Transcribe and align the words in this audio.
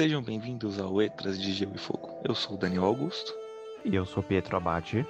Sejam 0.00 0.22
bem-vindos 0.22 0.80
ao 0.80 0.94
Letras 0.94 1.38
de 1.38 1.52
Gelo 1.52 1.74
e 1.74 1.78
Fogo. 1.78 2.22
Eu 2.24 2.34
sou 2.34 2.54
o 2.54 2.58
Daniel 2.58 2.86
Augusto. 2.86 3.34
E 3.84 3.94
eu 3.94 4.06
sou 4.06 4.22
Pietro 4.22 4.56
Abate. 4.56 5.04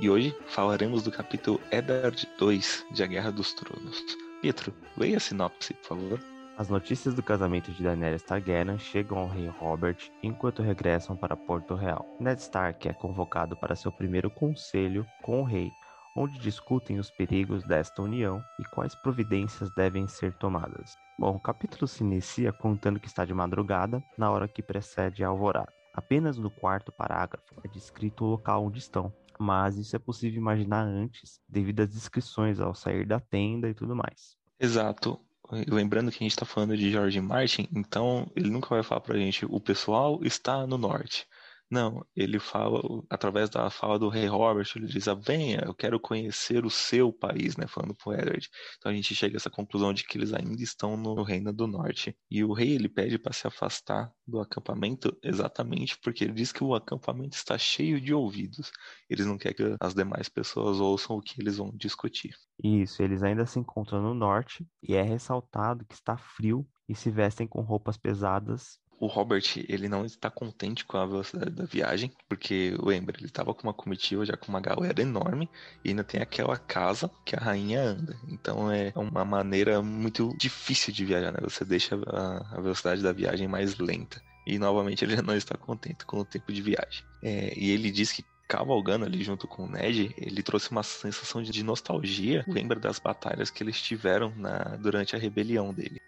E 0.00 0.10
hoje 0.10 0.34
falaremos 0.48 1.04
do 1.04 1.12
capítulo 1.12 1.60
Eddard 1.70 2.28
2 2.36 2.86
de 2.90 3.04
A 3.04 3.06
Guerra 3.06 3.30
dos 3.30 3.52
Tronos. 3.52 4.02
Pietro, 4.42 4.74
leia 4.96 5.18
a 5.18 5.20
sinopse, 5.20 5.74
por 5.74 5.86
favor. 5.86 6.20
As 6.58 6.68
notícias 6.68 7.14
do 7.14 7.22
casamento 7.22 7.70
de 7.70 7.84
Daenerys 7.84 8.24
Targaryen 8.24 8.76
chegam 8.80 9.18
ao 9.18 9.28
rei 9.28 9.46
Robert 9.46 10.10
enquanto 10.24 10.60
regressam 10.60 11.16
para 11.16 11.36
Porto 11.36 11.76
Real. 11.76 12.04
Ned 12.18 12.40
Stark 12.40 12.88
é 12.88 12.92
convocado 12.92 13.56
para 13.56 13.76
seu 13.76 13.92
primeiro 13.92 14.28
conselho 14.28 15.06
com 15.22 15.40
o 15.40 15.44
rei, 15.44 15.70
onde 16.16 16.38
discutem 16.38 16.98
os 16.98 17.10
perigos 17.10 17.62
desta 17.64 18.02
união 18.02 18.42
e 18.58 18.64
quais 18.64 18.94
providências 18.94 19.70
devem 19.76 20.08
ser 20.08 20.32
tomadas. 20.34 20.96
Bom, 21.18 21.36
o 21.36 21.40
capítulo 21.40 21.86
se 21.86 22.02
inicia 22.02 22.52
contando 22.52 22.98
que 22.98 23.06
está 23.06 23.24
de 23.24 23.34
madrugada, 23.34 24.02
na 24.16 24.30
hora 24.30 24.48
que 24.48 24.62
precede 24.62 25.22
a 25.22 25.28
alvorada. 25.28 25.72
Apenas 25.94 26.36
no 26.38 26.50
quarto 26.50 26.90
parágrafo 26.92 27.54
é 27.62 27.68
descrito 27.68 28.24
o 28.24 28.28
local 28.28 28.64
onde 28.64 28.78
estão, 28.78 29.12
mas 29.38 29.76
isso 29.76 29.94
é 29.94 29.98
possível 29.98 30.40
imaginar 30.40 30.82
antes, 30.82 31.40
devido 31.48 31.80
às 31.80 31.90
descrições 31.90 32.60
ao 32.60 32.74
sair 32.74 33.06
da 33.06 33.20
tenda 33.20 33.68
e 33.68 33.74
tudo 33.74 33.94
mais. 33.94 34.36
Exato. 34.58 35.20
Lembrando 35.68 36.10
que 36.10 36.16
a 36.16 36.24
gente 36.24 36.32
está 36.32 36.44
falando 36.44 36.76
de 36.76 36.90
George 36.90 37.20
Martin, 37.20 37.68
então 37.72 38.30
ele 38.34 38.50
nunca 38.50 38.68
vai 38.68 38.82
falar 38.82 39.00
pra 39.00 39.16
gente 39.16 39.46
o 39.46 39.60
pessoal 39.60 40.18
está 40.22 40.66
no 40.66 40.76
norte. 40.76 41.26
Não, 41.70 42.04
ele 42.14 42.38
fala, 42.38 42.80
através 43.10 43.50
da 43.50 43.68
fala 43.70 43.98
do 43.98 44.08
rei 44.08 44.26
Robert, 44.26 44.68
ele 44.76 44.86
diz, 44.86 45.08
ah, 45.08 45.14
venha, 45.14 45.62
eu 45.64 45.74
quero 45.74 45.98
conhecer 45.98 46.64
o 46.64 46.70
seu 46.70 47.12
país, 47.12 47.56
né, 47.56 47.66
falando 47.66 47.94
pro 47.94 48.12
Edward. 48.12 48.48
Então 48.78 48.92
a 48.92 48.94
gente 48.94 49.14
chega 49.14 49.36
a 49.36 49.38
essa 49.38 49.50
conclusão 49.50 49.92
de 49.92 50.04
que 50.04 50.16
eles 50.16 50.32
ainda 50.32 50.62
estão 50.62 50.96
no 50.96 51.22
Reino 51.22 51.52
do 51.52 51.66
Norte. 51.66 52.16
E 52.30 52.44
o 52.44 52.52
rei, 52.52 52.72
ele 52.72 52.88
pede 52.88 53.18
para 53.18 53.32
se 53.32 53.46
afastar 53.48 54.12
do 54.26 54.40
acampamento 54.40 55.16
exatamente 55.22 55.98
porque 55.98 56.24
ele 56.24 56.32
diz 56.32 56.52
que 56.52 56.62
o 56.62 56.74
acampamento 56.74 57.36
está 57.36 57.58
cheio 57.58 58.00
de 58.00 58.14
ouvidos. 58.14 58.70
Eles 59.08 59.26
não 59.26 59.36
querem 59.38 59.56
que 59.56 59.76
as 59.80 59.94
demais 59.94 60.28
pessoas 60.28 60.80
ouçam 60.80 61.16
o 61.16 61.22
que 61.22 61.40
eles 61.40 61.56
vão 61.56 61.70
discutir. 61.74 62.34
Isso, 62.62 63.02
eles 63.02 63.22
ainda 63.22 63.44
se 63.44 63.58
encontram 63.58 64.00
no 64.00 64.14
norte 64.14 64.66
e 64.82 64.94
é 64.94 65.02
ressaltado 65.02 65.84
que 65.84 65.94
está 65.94 66.16
frio 66.16 66.66
e 66.88 66.94
se 66.94 67.10
vestem 67.10 67.46
com 67.46 67.60
roupas 67.62 67.96
pesadas 67.96 68.78
o 68.98 69.06
Robert, 69.06 69.44
ele 69.68 69.88
não 69.88 70.04
está 70.04 70.30
contente 70.30 70.84
com 70.84 70.96
a 70.96 71.06
velocidade 71.06 71.50
da 71.50 71.64
viagem, 71.64 72.10
porque 72.28 72.74
lembra, 72.78 73.16
ele 73.18 73.26
estava 73.26 73.52
com 73.52 73.64
uma 73.64 73.74
comitiva 73.74 74.24
já 74.24 74.36
com 74.36 74.48
uma 74.48 74.60
galera 74.60 75.00
enorme 75.00 75.48
e 75.84 75.90
ainda 75.90 76.02
tem 76.02 76.20
aquela 76.20 76.56
casa 76.56 77.10
que 77.24 77.36
a 77.36 77.38
rainha 77.38 77.82
anda. 77.82 78.16
Então 78.28 78.70
é 78.70 78.92
uma 78.96 79.24
maneira 79.24 79.82
muito 79.82 80.34
difícil 80.38 80.92
de 80.92 81.04
viajar, 81.04 81.32
né? 81.32 81.38
Você 81.42 81.64
deixa 81.64 81.96
a, 82.06 82.60
velocidade 82.60 83.02
da 83.02 83.12
viagem 83.12 83.46
mais 83.46 83.76
lenta. 83.78 84.20
E 84.46 84.58
novamente 84.58 85.04
ele 85.04 85.16
não 85.22 85.36
está 85.36 85.56
contente 85.56 86.06
com 86.06 86.20
o 86.20 86.24
tempo 86.24 86.52
de 86.52 86.62
viagem. 86.62 87.04
É, 87.22 87.52
e 87.58 87.70
ele 87.70 87.90
diz 87.90 88.12
que 88.12 88.24
cavalgando 88.48 89.04
ali 89.04 89.22
junto 89.24 89.48
com 89.48 89.64
o 89.64 89.68
Ned, 89.70 90.14
ele 90.16 90.42
trouxe 90.42 90.70
uma 90.70 90.82
sensação 90.82 91.42
de 91.42 91.62
nostalgia. 91.62 92.44
Lembra 92.46 92.78
das 92.78 92.98
batalhas 92.98 93.50
que 93.50 93.62
eles 93.62 93.80
tiveram 93.82 94.32
na, 94.36 94.76
durante 94.76 95.16
a 95.16 95.18
rebelião 95.18 95.74
dele. 95.74 96.00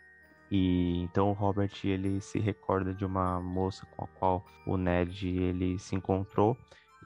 E 0.51 1.03
então 1.03 1.31
o 1.31 1.35
Robert 1.35 1.73
ele 1.85 2.21
se 2.21 2.39
recorda 2.39 2.95
de 2.95 3.05
uma 3.05 3.41
moça 3.41 3.87
com 3.97 4.05
a 4.05 4.09
qual 4.19 4.45
o 4.67 4.77
Ned 4.77 5.29
ele 5.29 5.79
se 5.79 5.95
encontrou 5.95 6.57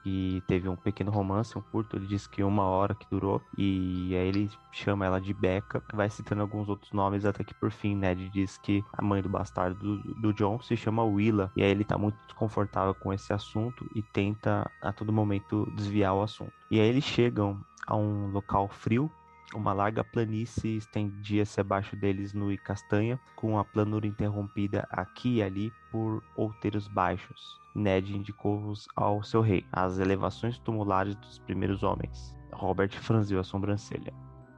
e 0.05 0.43
teve 0.47 0.67
um 0.67 0.75
pequeno 0.75 1.11
romance, 1.11 1.57
um 1.57 1.61
curto, 1.61 1.95
ele 1.95 2.05
disse 2.05 2.27
que 2.27 2.43
uma 2.43 2.63
hora 2.63 2.93
que 2.93 3.09
durou, 3.09 3.41
e 3.57 4.13
aí 4.15 4.27
ele 4.27 4.49
chama 4.71 5.05
ela 5.05 5.19
de 5.19 5.33
Becca, 5.33 5.81
vai 5.93 6.09
citando 6.09 6.41
alguns 6.41 6.67
outros 6.67 6.91
nomes, 6.91 7.25
até 7.25 7.43
que 7.43 7.53
por 7.53 7.71
fim 7.71 7.95
Ned 7.95 8.29
diz 8.29 8.57
que 8.57 8.83
a 8.91 9.01
mãe 9.01 9.21
do 9.21 9.29
bastardo 9.29 9.75
do, 9.75 10.13
do 10.15 10.33
John 10.33 10.59
se 10.61 10.75
chama 10.75 11.03
Willa, 11.03 11.51
e 11.55 11.63
aí 11.63 11.71
ele 11.71 11.85
tá 11.85 11.97
muito 11.97 12.17
desconfortável 12.25 12.93
com 12.93 13.13
esse 13.13 13.31
assunto 13.31 13.89
e 13.95 14.01
tenta 14.01 14.69
a 14.81 14.91
todo 14.91 15.13
momento 15.13 15.71
desviar 15.75 16.13
o 16.13 16.21
assunto. 16.21 16.53
E 16.69 16.79
aí 16.79 16.87
eles 16.87 17.03
chegam 17.03 17.59
a 17.87 17.95
um 17.95 18.31
local 18.31 18.67
frio, 18.67 19.09
uma 19.53 19.73
larga 19.73 20.03
planície 20.03 20.77
estendia-se 20.77 21.59
abaixo 21.59 21.95
deles 21.95 22.33
nu 22.33 22.51
e 22.51 22.57
castanha, 22.57 23.19
com 23.35 23.57
a 23.57 23.63
planura 23.63 24.07
interrompida 24.07 24.87
aqui 24.89 25.35
e 25.35 25.43
ali 25.43 25.71
por 25.91 26.23
outeiros 26.35 26.87
baixos. 26.87 27.59
Ned 27.75 28.15
indicou-os 28.15 28.87
ao 28.95 29.23
seu 29.23 29.41
rei, 29.41 29.65
as 29.71 29.99
elevações 29.99 30.57
tumulares 30.59 31.15
dos 31.15 31.39
primeiros 31.39 31.83
homens. 31.83 32.35
Robert 32.51 32.91
franziu 32.91 33.39
a 33.39 33.43
sobrancelha. 33.43 34.13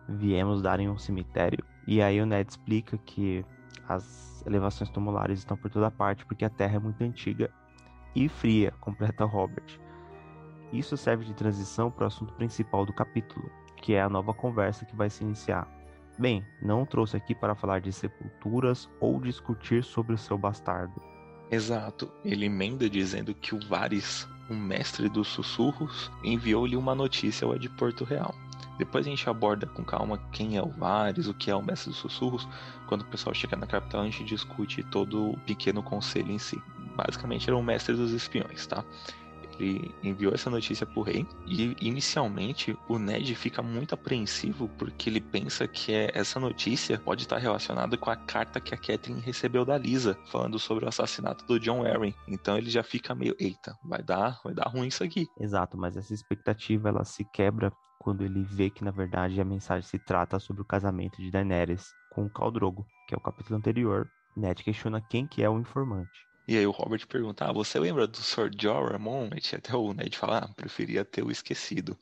Viemos 0.07 0.61
dar 0.61 0.79
em 0.79 0.89
um 0.89 0.97
cemitério. 0.97 1.63
E 1.88 2.01
aí 2.01 2.22
o 2.22 2.25
Ned 2.25 2.50
explica 2.50 2.97
que 2.97 3.45
as 3.88 4.44
elevações 4.45 4.89
tumulares 4.89 5.39
estão 5.39 5.57
por 5.57 5.69
toda 5.69 5.89
parte 5.91 6.25
porque 6.25 6.45
a 6.45 6.50
Terra 6.50 6.75
é 6.75 6.79
muito 6.79 7.01
antiga 7.03 7.51
e 8.16 8.28
fria, 8.28 8.72
completa 8.81 9.25
Robert. 9.25 9.79
Isso 10.72 10.97
serve 10.97 11.25
de 11.25 11.34
transição 11.34 11.89
para 11.89 12.03
o 12.03 12.07
assunto 12.07 12.34
principal 12.34 12.85
do 12.85 12.94
capítulo, 12.94 13.50
que 13.85 13.94
é 13.94 14.01
a 14.01 14.09
nova 14.09 14.34
conversa 14.34 14.84
que 14.84 14.96
vai 14.96 15.12
se 15.12 15.23
iniciar. 15.23 15.68
Bem, 16.18 16.44
não 16.59 16.88
trouxe 16.88 17.16
aqui 17.16 17.35
para 17.35 17.53
falar 17.53 17.81
de 17.81 17.94
sepulturas 17.94 18.90
ou 19.00 19.22
discutir 19.22 19.84
sobre 19.84 20.16
o 20.16 20.18
seu 20.18 20.40
bastardo. 20.40 21.00
Exato, 21.51 22.12
ele 22.23 22.47
emenda 22.47 22.90
dizendo 22.90 23.31
que 23.35 23.53
o 23.53 23.59
Varys, 23.68 24.28
o 24.50 24.56
mestre 24.56 25.07
dos 25.07 25.28
sussurros, 25.28 26.12
enviou-lhe 26.23 26.75
uma 26.75 26.96
notícia 26.96 27.46
ao 27.46 27.59
de 27.59 27.69
Porto 27.69 28.03
Real. 28.03 28.34
Depois 28.79 29.06
a 29.06 29.09
gente 29.12 29.29
aborda 29.29 29.68
com 29.68 29.84
calma 29.84 30.17
quem 30.31 30.57
é 30.57 30.63
o 30.63 30.72
Varys, 30.72 31.28
o 31.28 31.34
que 31.35 31.52
é 31.52 31.56
o 31.56 31.62
mestre 31.62 31.91
dos 31.91 32.00
sussurros. 32.00 32.47
Quando 32.88 33.02
o 33.02 33.06
pessoal 33.06 33.35
chega 33.35 33.56
na 33.56 33.67
capital, 33.67 34.02
a 34.02 34.06
gente 34.06 34.23
discute 34.23 34.81
todo 34.81 35.29
o 35.29 35.40
pequeno 35.41 35.84
conselho 35.84 36.31
em 36.31 36.40
si. 36.40 36.59
Basicamente, 36.96 37.47
era 37.47 37.56
o 37.56 37.62
mestre 37.62 37.94
dos 37.94 38.12
espiões, 38.12 38.66
tá? 38.66 38.84
Ele 39.59 39.93
enviou 40.03 40.33
essa 40.33 40.49
notícia 40.49 40.85
pro 40.85 41.01
rei 41.01 41.25
e 41.45 41.75
inicialmente 41.81 42.77
o 42.88 42.97
Ned 42.97 43.35
fica 43.35 43.61
muito 43.61 43.93
apreensivo 43.93 44.69
porque 44.77 45.09
ele 45.09 45.21
pensa 45.21 45.67
que 45.67 45.93
é, 45.93 46.11
essa 46.13 46.39
notícia 46.39 46.99
pode 46.99 47.23
estar 47.23 47.38
relacionada 47.38 47.97
com 47.97 48.09
a 48.09 48.16
carta 48.16 48.59
que 48.59 48.73
a 48.73 48.77
Catherine 48.77 49.21
recebeu 49.21 49.66
da 49.66 49.77
Lisa 49.77 50.17
falando 50.27 50.59
sobre 50.59 50.85
o 50.85 50.88
assassinato 50.88 51.45
do 51.45 51.59
John 51.59 51.85
Arryn. 51.85 52.13
Então 52.27 52.57
ele 52.57 52.69
já 52.69 52.83
fica 52.83 53.16
meio, 53.16 53.35
eita, 53.39 53.77
vai 53.83 54.03
dar, 54.03 54.39
vai 54.43 54.53
dar 54.53 54.67
ruim 54.67 54.88
isso 54.88 55.03
aqui. 55.03 55.27
Exato, 55.39 55.77
mas 55.77 55.95
essa 55.97 56.13
expectativa 56.13 56.89
ela 56.89 57.03
se 57.03 57.23
quebra 57.33 57.72
quando 57.99 58.23
ele 58.23 58.43
vê 58.43 58.69
que 58.69 58.83
na 58.83 58.91
verdade 58.91 59.39
a 59.41 59.45
mensagem 59.45 59.87
se 59.87 59.97
trata 59.97 60.37
sobre 60.39 60.61
o 60.61 60.66
casamento 60.66 61.22
de 61.22 61.31
Daenerys 61.31 61.91
com 62.11 62.25
o 62.25 62.29
Khal 62.29 62.51
Drogo, 62.51 62.85
que 63.07 63.16
é 63.16 63.17
o 63.17 63.22
capítulo 63.22 63.57
anterior. 63.57 64.07
Ned 64.35 64.63
questiona 64.63 65.01
quem 65.01 65.25
que 65.25 65.41
é 65.41 65.49
o 65.49 65.59
informante. 65.59 66.25
E 66.47 66.57
aí 66.57 66.67
o 66.67 66.72
Robert 66.72 67.07
pergunta, 67.07 67.45
ah, 67.45 67.51
você 67.51 67.79
lembra 67.79 68.06
do 68.06 68.17
Sir 68.17 68.51
Jorah 68.56 69.00
Mormont? 69.00 69.56
Até 69.56 69.75
o 69.75 69.94
Ned 69.94 70.16
fala, 70.16 70.39
ah, 70.39 70.47
preferia 70.53 71.03
ter 71.03 71.23
o 71.23 71.31
esquecido. 71.31 71.97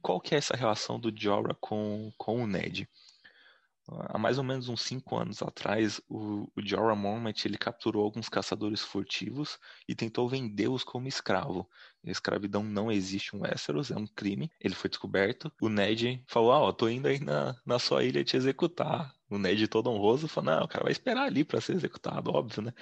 Qual 0.00 0.20
que 0.20 0.34
é 0.34 0.38
essa 0.38 0.56
relação 0.56 0.98
do 0.98 1.12
Jorah 1.14 1.54
com, 1.60 2.10
com 2.16 2.42
o 2.42 2.46
Ned? 2.46 2.88
Há 3.90 4.18
mais 4.18 4.36
ou 4.36 4.44
menos 4.44 4.68
uns 4.68 4.82
cinco 4.82 5.16
anos 5.16 5.42
atrás, 5.42 5.98
o, 6.08 6.50
o 6.54 6.62
Jorah 6.62 6.94
Mormont 6.94 7.46
ele 7.46 7.56
capturou 7.56 8.04
alguns 8.04 8.28
caçadores 8.28 8.82
furtivos 8.82 9.58
e 9.88 9.94
tentou 9.94 10.28
vendê-los 10.28 10.84
como 10.84 11.08
escravo. 11.08 11.68
A 12.06 12.10
escravidão 12.10 12.62
não 12.62 12.92
existe 12.92 13.34
em 13.34 13.40
Westeros, 13.40 13.90
é 13.90 13.96
um 13.96 14.06
crime. 14.06 14.50
Ele 14.60 14.74
foi 14.74 14.90
descoberto. 14.90 15.50
O 15.60 15.70
Ned 15.70 16.22
falou, 16.26 16.52
ah, 16.52 16.60
ó, 16.60 16.72
tô 16.72 16.88
indo 16.88 17.08
aí 17.08 17.18
na, 17.18 17.56
na 17.64 17.78
sua 17.78 18.04
ilha 18.04 18.22
te 18.22 18.36
executar. 18.36 19.14
O 19.28 19.38
Ned 19.38 19.66
todo 19.68 19.90
honroso 19.90 20.28
falou, 20.28 20.54
não, 20.54 20.64
o 20.64 20.68
cara 20.68 20.84
vai 20.84 20.92
esperar 20.92 21.24
ali 21.24 21.42
para 21.42 21.60
ser 21.60 21.74
executado, 21.74 22.30
óbvio, 22.30 22.62
né? 22.62 22.74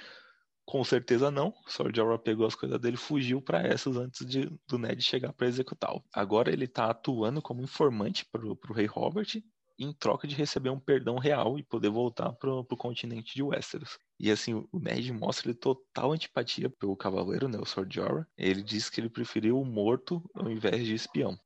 Com 0.67 0.83
certeza 0.83 1.31
não. 1.31 1.53
Sor 1.65 1.95
Jorah 1.95 2.19
pegou 2.19 2.45
as 2.45 2.53
coisas 2.53 2.77
dele 2.77 2.97
fugiu 2.97 3.41
para 3.41 3.65
essas 3.65 3.95
antes 3.95 4.25
de, 4.25 4.51
do 4.67 4.77
Ned 4.77 5.01
chegar 5.01 5.31
para 5.31 5.47
executá-lo. 5.47 6.03
Agora 6.11 6.51
ele 6.51 6.65
está 6.65 6.89
atuando 6.89 7.41
como 7.41 7.61
informante 7.61 8.25
para 8.25 8.45
o 8.45 8.73
rei 8.73 8.85
Robert 8.85 9.41
em 9.79 9.93
troca 9.93 10.27
de 10.27 10.35
receber 10.35 10.69
um 10.69 10.79
perdão 10.79 11.19
real 11.19 11.57
e 11.57 11.63
poder 11.63 11.89
voltar 11.89 12.33
para 12.33 12.51
o 12.51 12.65
continente 12.65 13.33
de 13.33 13.41
Westeros. 13.41 13.97
E 14.19 14.29
assim, 14.29 14.55
o 14.55 14.79
Ned 14.79 15.09
mostra 15.13 15.47
ele 15.49 15.57
total 15.57 16.11
antipatia 16.11 16.69
pelo 16.69 16.97
cavaleiro, 16.97 17.47
né, 17.47 17.57
o 17.57 17.65
Sor 17.65 17.87
Jorah. 17.89 18.27
Ele 18.37 18.61
diz 18.61 18.89
que 18.89 18.99
ele 18.99 19.09
preferiu 19.09 19.61
o 19.61 19.65
morto 19.65 20.21
ao 20.33 20.51
invés 20.51 20.85
de 20.85 20.93
espião. 20.93 21.39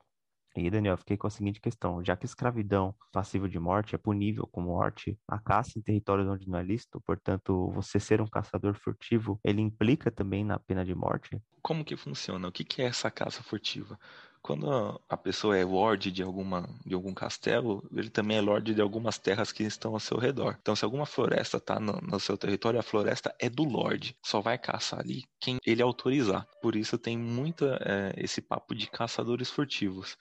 E 0.55 0.69
Daniel, 0.69 0.97
fiquei 0.97 1.15
com 1.15 1.27
a 1.27 1.29
seguinte 1.29 1.61
questão: 1.61 2.03
já 2.03 2.15
que 2.17 2.25
escravidão 2.25 2.93
passível 3.11 3.47
de 3.47 3.59
morte 3.59 3.95
é 3.95 3.97
punível 3.97 4.45
com 4.47 4.61
morte, 4.61 5.17
a 5.27 5.39
caça 5.39 5.79
em 5.79 5.81
territórios 5.81 6.27
onde 6.27 6.49
não 6.49 6.59
é 6.59 6.63
lícito, 6.63 7.01
portanto, 7.01 7.71
você 7.73 7.99
ser 7.99 8.21
um 8.21 8.27
caçador 8.27 8.75
furtivo, 8.75 9.39
ele 9.43 9.61
implica 9.61 10.11
também 10.11 10.43
na 10.43 10.59
pena 10.59 10.83
de 10.83 10.93
morte? 10.93 11.41
Como 11.61 11.85
que 11.85 11.95
funciona? 11.95 12.47
O 12.47 12.51
que 12.51 12.81
é 12.81 12.85
essa 12.85 13.09
caça 13.09 13.41
furtiva? 13.43 13.97
Quando 14.41 14.99
a 15.07 15.15
pessoa 15.15 15.55
é 15.55 15.63
lord 15.63 16.11
de, 16.11 16.23
alguma, 16.23 16.67
de 16.83 16.95
algum 16.95 17.13
castelo, 17.13 17.87
ele 17.93 18.09
também 18.09 18.37
é 18.37 18.41
lord 18.41 18.73
de 18.73 18.81
algumas 18.81 19.19
terras 19.19 19.51
que 19.51 19.63
estão 19.63 19.93
ao 19.93 19.99
seu 19.99 20.17
redor. 20.17 20.57
Então, 20.59 20.75
se 20.75 20.83
alguma 20.83 21.05
floresta 21.05 21.57
está 21.57 21.79
no, 21.79 21.93
no, 22.01 22.19
seu 22.19 22.35
território, 22.37 22.79
a 22.79 22.83
floresta 22.83 23.33
é 23.39 23.49
do 23.49 23.63
lord. 23.63 24.15
Só 24.25 24.41
vai 24.41 24.57
caçar 24.57 24.99
ali 24.99 25.25
quem 25.39 25.59
ele 25.65 25.81
autorizar. 25.81 26.47
Por 26.61 26.75
isso 26.75 26.97
tem 26.97 27.17
muito 27.17 27.65
é, 27.67 28.13
esse 28.17 28.41
papo 28.41 28.73
de 28.73 28.87
caçadores 28.87 29.51
furtivos. 29.51 30.17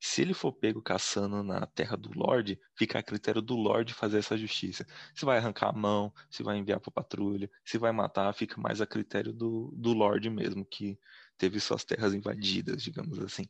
Se 0.00 0.22
ele 0.22 0.32
for 0.32 0.52
pego 0.52 0.80
caçando 0.80 1.42
na 1.42 1.66
terra 1.66 1.96
do 1.96 2.16
Lorde, 2.16 2.58
fica 2.76 3.00
a 3.00 3.02
critério 3.02 3.42
do 3.42 3.56
Lorde 3.56 3.92
fazer 3.92 4.18
essa 4.18 4.38
justiça. 4.38 4.86
Se 5.12 5.24
vai 5.24 5.38
arrancar 5.38 5.70
a 5.70 5.72
mão, 5.72 6.12
se 6.30 6.42
vai 6.42 6.56
enviar 6.56 6.78
para 6.78 6.92
patrulha, 6.92 7.50
se 7.64 7.78
vai 7.78 7.90
matar, 7.90 8.32
fica 8.32 8.60
mais 8.60 8.80
a 8.80 8.86
critério 8.86 9.32
do, 9.32 9.72
do 9.76 9.92
Lorde 9.92 10.30
mesmo, 10.30 10.64
que 10.64 10.98
teve 11.38 11.60
suas 11.60 11.84
terras 11.84 12.12
invadidas, 12.12 12.82
digamos 12.82 13.18
assim. 13.20 13.46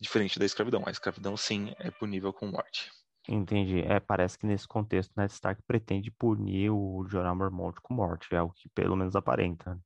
Diferente 0.00 0.38
da 0.38 0.44
escravidão. 0.44 0.82
A 0.86 0.90
escravidão, 0.90 1.36
sim, 1.36 1.72
é 1.78 1.90
punível 1.90 2.32
com 2.32 2.46
morte. 2.46 2.90
Entendi. 3.28 3.80
É, 3.80 4.00
parece 4.00 4.38
que 4.38 4.46
nesse 4.46 4.68
contexto, 4.68 5.12
Ned 5.16 5.32
Stark 5.32 5.62
pretende 5.66 6.10
punir 6.10 6.70
o 6.70 7.06
Jorah 7.08 7.34
Mormont 7.34 7.80
com 7.80 7.94
morte, 7.94 8.34
é 8.34 8.42
o 8.42 8.50
que 8.50 8.68
pelo 8.68 8.96
menos 8.96 9.16
aparenta. 9.16 9.74
Né? 9.74 9.80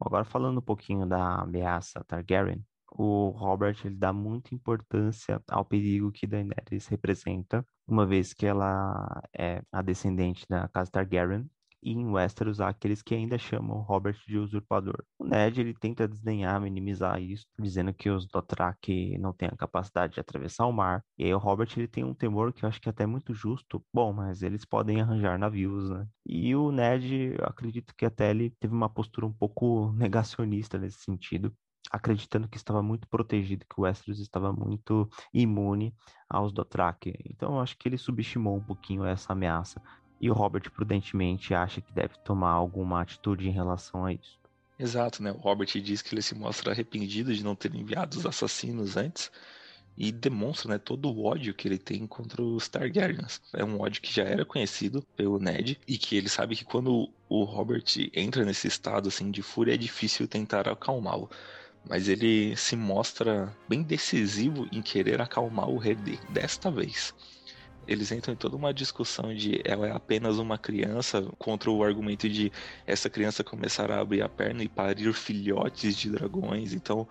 Agora 0.00 0.24
falando 0.24 0.58
um 0.58 0.62
pouquinho 0.62 1.06
da 1.06 1.40
ameaça 1.40 2.04
Targaryen, 2.04 2.62
o 2.90 3.30
Robert 3.30 3.76
ele 3.84 3.94
dá 3.94 4.12
muita 4.12 4.54
importância 4.54 5.42
ao 5.48 5.64
perigo 5.64 6.12
que 6.12 6.26
Daenerys 6.26 6.86
representa, 6.88 7.66
uma 7.86 8.04
vez 8.04 8.34
que 8.34 8.44
ela 8.44 9.22
é 9.32 9.62
a 9.72 9.80
descendente 9.80 10.44
da 10.48 10.68
casa 10.68 10.90
Targaryen 10.90 11.48
e 11.82 11.92
em 11.92 12.06
Westeros 12.10 12.60
aqueles 12.60 13.02
que 13.02 13.14
ainda 13.14 13.38
chamam 13.38 13.80
Robert 13.80 14.16
de 14.26 14.38
usurpador. 14.38 15.04
O 15.18 15.24
Ned 15.24 15.60
ele 15.60 15.74
tenta 15.74 16.06
desdenhar, 16.06 16.60
minimizar 16.60 17.20
isso, 17.20 17.46
dizendo 17.58 17.92
que 17.92 18.08
os 18.08 18.26
Dothraki 18.26 19.18
não 19.18 19.32
têm 19.32 19.48
a 19.48 19.56
capacidade 19.56 20.14
de 20.14 20.20
atravessar 20.20 20.66
o 20.66 20.72
mar. 20.72 21.04
E 21.18 21.24
aí 21.24 21.34
o 21.34 21.38
Robert 21.38 21.68
ele 21.76 21.88
tem 21.88 22.04
um 22.04 22.14
temor 22.14 22.52
que 22.52 22.64
eu 22.64 22.68
acho 22.68 22.80
que 22.80 22.88
é 22.88 22.90
até 22.90 23.06
muito 23.06 23.34
justo. 23.34 23.84
Bom, 23.92 24.12
mas 24.12 24.42
eles 24.42 24.64
podem 24.64 25.00
arranjar 25.00 25.38
navios, 25.38 25.90
né? 25.90 26.06
E 26.26 26.54
o 26.54 26.70
Ned, 26.70 27.36
acredito 27.42 27.94
que 27.96 28.06
até 28.06 28.30
ele 28.30 28.50
teve 28.60 28.74
uma 28.74 28.88
postura 28.88 29.26
um 29.26 29.32
pouco 29.32 29.92
negacionista 29.96 30.78
nesse 30.78 31.00
sentido 31.00 31.52
acreditando 31.90 32.48
que 32.48 32.56
estava 32.56 32.82
muito 32.82 33.06
protegido, 33.08 33.66
que 33.68 33.78
o 33.78 33.82
Westeros 33.82 34.18
estava 34.18 34.52
muito 34.52 35.08
imune 35.32 35.94
aos 36.28 36.52
Dothraki. 36.52 37.12
Então 37.26 37.54
eu 37.54 37.60
acho 37.60 37.76
que 37.76 37.88
ele 37.88 37.98
subestimou 37.98 38.56
um 38.56 38.64
pouquinho 38.64 39.04
essa 39.04 39.32
ameaça, 39.32 39.82
e 40.22 40.30
o 40.30 40.34
Robert 40.34 40.70
prudentemente 40.70 41.52
acha 41.52 41.80
que 41.80 41.92
deve 41.92 42.14
tomar 42.24 42.52
alguma 42.52 43.02
atitude 43.02 43.48
em 43.48 43.50
relação 43.50 44.04
a 44.04 44.12
isso. 44.12 44.38
Exato, 44.78 45.20
né? 45.20 45.32
O 45.32 45.38
Robert 45.38 45.66
diz 45.66 46.00
que 46.00 46.14
ele 46.14 46.22
se 46.22 46.36
mostra 46.36 46.70
arrependido 46.70 47.34
de 47.34 47.42
não 47.42 47.56
ter 47.56 47.74
enviado 47.74 48.16
os 48.16 48.24
assassinos 48.24 48.96
antes 48.96 49.32
e 49.96 50.12
demonstra 50.12 50.70
né, 50.70 50.78
todo 50.78 51.10
o 51.10 51.24
ódio 51.24 51.52
que 51.52 51.66
ele 51.66 51.76
tem 51.76 52.06
contra 52.06 52.40
os 52.40 52.68
Targaryens. 52.68 53.40
É 53.52 53.64
um 53.64 53.80
ódio 53.80 54.00
que 54.00 54.14
já 54.14 54.22
era 54.22 54.44
conhecido 54.44 55.04
pelo 55.16 55.40
Ned 55.40 55.78
e 55.86 55.98
que 55.98 56.16
ele 56.16 56.28
sabe 56.28 56.54
que 56.54 56.64
quando 56.64 57.10
o 57.28 57.42
Robert 57.42 57.84
entra 58.14 58.44
nesse 58.44 58.68
estado 58.68 59.08
assim 59.08 59.28
de 59.30 59.42
fúria 59.42 59.74
é 59.74 59.76
difícil 59.76 60.28
tentar 60.28 60.68
acalmá-lo. 60.68 61.28
Mas 61.88 62.08
ele 62.08 62.56
se 62.56 62.76
mostra 62.76 63.52
bem 63.68 63.82
decisivo 63.82 64.68
em 64.70 64.80
querer 64.80 65.20
acalmar 65.20 65.68
o 65.68 65.78
rei 65.78 65.96
desta 66.30 66.70
vez 66.70 67.12
eles 67.86 68.12
entram 68.12 68.34
em 68.34 68.36
toda 68.36 68.56
uma 68.56 68.72
discussão 68.72 69.34
de 69.34 69.60
ela 69.64 69.86
é 69.88 69.92
apenas 69.92 70.38
uma 70.38 70.58
criança 70.58 71.22
contra 71.38 71.70
o 71.70 71.82
argumento 71.82 72.28
de 72.28 72.52
essa 72.86 73.10
criança 73.10 73.44
começar 73.44 73.90
a 73.90 74.00
abrir 74.00 74.22
a 74.22 74.28
perna 74.28 74.62
e 74.62 74.68
parir 74.68 75.12
filhotes 75.12 75.96
de 75.96 76.10
dragões. 76.10 76.72
Então, 76.72 77.08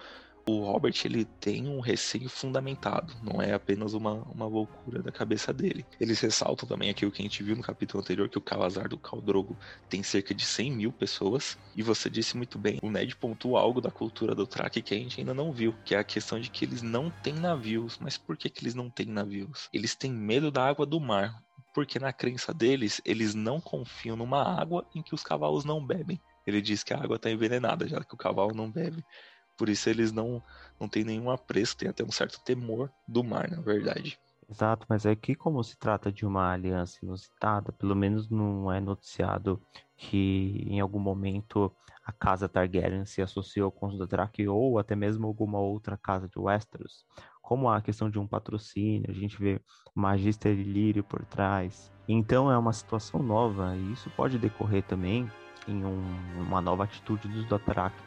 o 0.47 0.65
Robert 0.65 0.93
ele 1.05 1.25
tem 1.25 1.67
um 1.67 1.79
receio 1.79 2.29
fundamentado, 2.29 3.13
não 3.21 3.41
é 3.41 3.53
apenas 3.53 3.93
uma, 3.93 4.13
uma 4.23 4.45
loucura 4.45 5.01
da 5.01 5.11
cabeça 5.11 5.53
dele. 5.53 5.85
Eles 5.99 6.19
ressaltam 6.19 6.67
também 6.67 6.89
aquilo 6.89 7.11
que 7.11 7.21
a 7.21 7.25
gente 7.25 7.43
viu 7.43 7.55
no 7.55 7.61
capítulo 7.61 8.01
anterior, 8.01 8.29
que 8.29 8.37
o 8.37 8.41
Calazar 8.41 8.89
do 8.89 8.97
Caldrogo 8.97 9.57
tem 9.89 10.03
cerca 10.03 10.33
de 10.33 10.45
100 10.45 10.71
mil 10.71 10.91
pessoas, 10.91 11.57
e 11.75 11.83
você 11.83 12.09
disse 12.09 12.35
muito 12.35 12.57
bem, 12.57 12.79
o 12.81 12.89
Ned 12.89 13.15
pontua 13.15 13.59
algo 13.59 13.81
da 13.81 13.91
cultura 13.91 14.35
do 14.35 14.47
Track 14.47 14.81
que 14.81 14.93
a 14.93 14.97
gente 14.97 15.19
ainda 15.19 15.33
não 15.33 15.51
viu, 15.51 15.73
que 15.85 15.95
é 15.95 15.99
a 15.99 16.03
questão 16.03 16.39
de 16.39 16.49
que 16.49 16.65
eles 16.65 16.81
não 16.81 17.09
têm 17.09 17.33
navios. 17.33 17.97
Mas 17.99 18.17
por 18.17 18.37
que, 18.37 18.49
que 18.49 18.63
eles 18.63 18.75
não 18.75 18.89
têm 18.89 19.05
navios? 19.05 19.69
Eles 19.71 19.95
têm 19.95 20.11
medo 20.11 20.51
da 20.51 20.67
água 20.67 20.85
do 20.85 20.99
mar, 20.99 21.41
porque 21.73 21.99
na 21.99 22.11
crença 22.11 22.53
deles, 22.53 23.01
eles 23.05 23.33
não 23.33 23.61
confiam 23.61 24.15
numa 24.15 24.43
água 24.43 24.85
em 24.93 25.01
que 25.01 25.15
os 25.15 25.23
cavalos 25.23 25.63
não 25.63 25.85
bebem. 25.85 26.21
Ele 26.45 26.61
diz 26.61 26.83
que 26.83 26.93
a 26.93 27.01
água 27.01 27.17
está 27.17 27.29
envenenada, 27.29 27.87
já 27.87 28.03
que 28.03 28.13
o 28.13 28.17
cavalo 28.17 28.53
não 28.53 28.71
bebe. 28.71 29.05
Por 29.61 29.69
isso 29.69 29.87
eles 29.91 30.11
não, 30.11 30.41
não 30.79 30.89
têm 30.89 31.03
nenhum 31.03 31.29
apreço, 31.29 31.77
tem 31.77 31.87
até 31.87 32.03
um 32.03 32.11
certo 32.11 32.43
temor 32.43 32.91
do 33.07 33.23
mar, 33.23 33.47
na 33.47 33.61
verdade. 33.61 34.17
Exato, 34.49 34.87
mas 34.89 35.05
é 35.05 35.15
que 35.15 35.35
como 35.35 35.63
se 35.63 35.77
trata 35.77 36.11
de 36.11 36.25
uma 36.25 36.51
aliança 36.51 36.97
inusitada, 37.03 37.71
pelo 37.71 37.95
menos 37.95 38.27
não 38.27 38.71
é 38.71 38.79
noticiado 38.79 39.61
que 39.95 40.65
em 40.67 40.79
algum 40.79 40.97
momento 40.97 41.71
a 42.03 42.11
casa 42.11 42.49
Targaryen 42.49 43.05
se 43.05 43.21
associou 43.21 43.71
com 43.71 43.85
os 43.85 43.99
Dothraki 43.99 44.47
ou 44.47 44.79
até 44.79 44.95
mesmo 44.95 45.27
alguma 45.27 45.59
outra 45.59 45.95
casa 45.95 46.27
de 46.27 46.39
Westeros. 46.39 47.05
Como 47.39 47.69
a 47.69 47.83
questão 47.83 48.09
de 48.09 48.17
um 48.17 48.25
patrocínio, 48.25 49.11
a 49.11 49.13
gente 49.13 49.37
vê 49.37 49.61
Magister 49.93 50.57
Ilírio 50.57 51.03
por 51.03 51.23
trás. 51.23 51.91
Então 52.07 52.51
é 52.51 52.57
uma 52.57 52.73
situação 52.73 53.21
nova 53.21 53.75
e 53.75 53.91
isso 53.91 54.09
pode 54.17 54.39
decorrer 54.39 54.81
também 54.81 55.29
em 55.67 55.85
um, 55.85 56.01
uma 56.41 56.59
nova 56.59 56.85
atitude 56.85 57.27
dos 57.27 57.45
Dothraki 57.45 58.01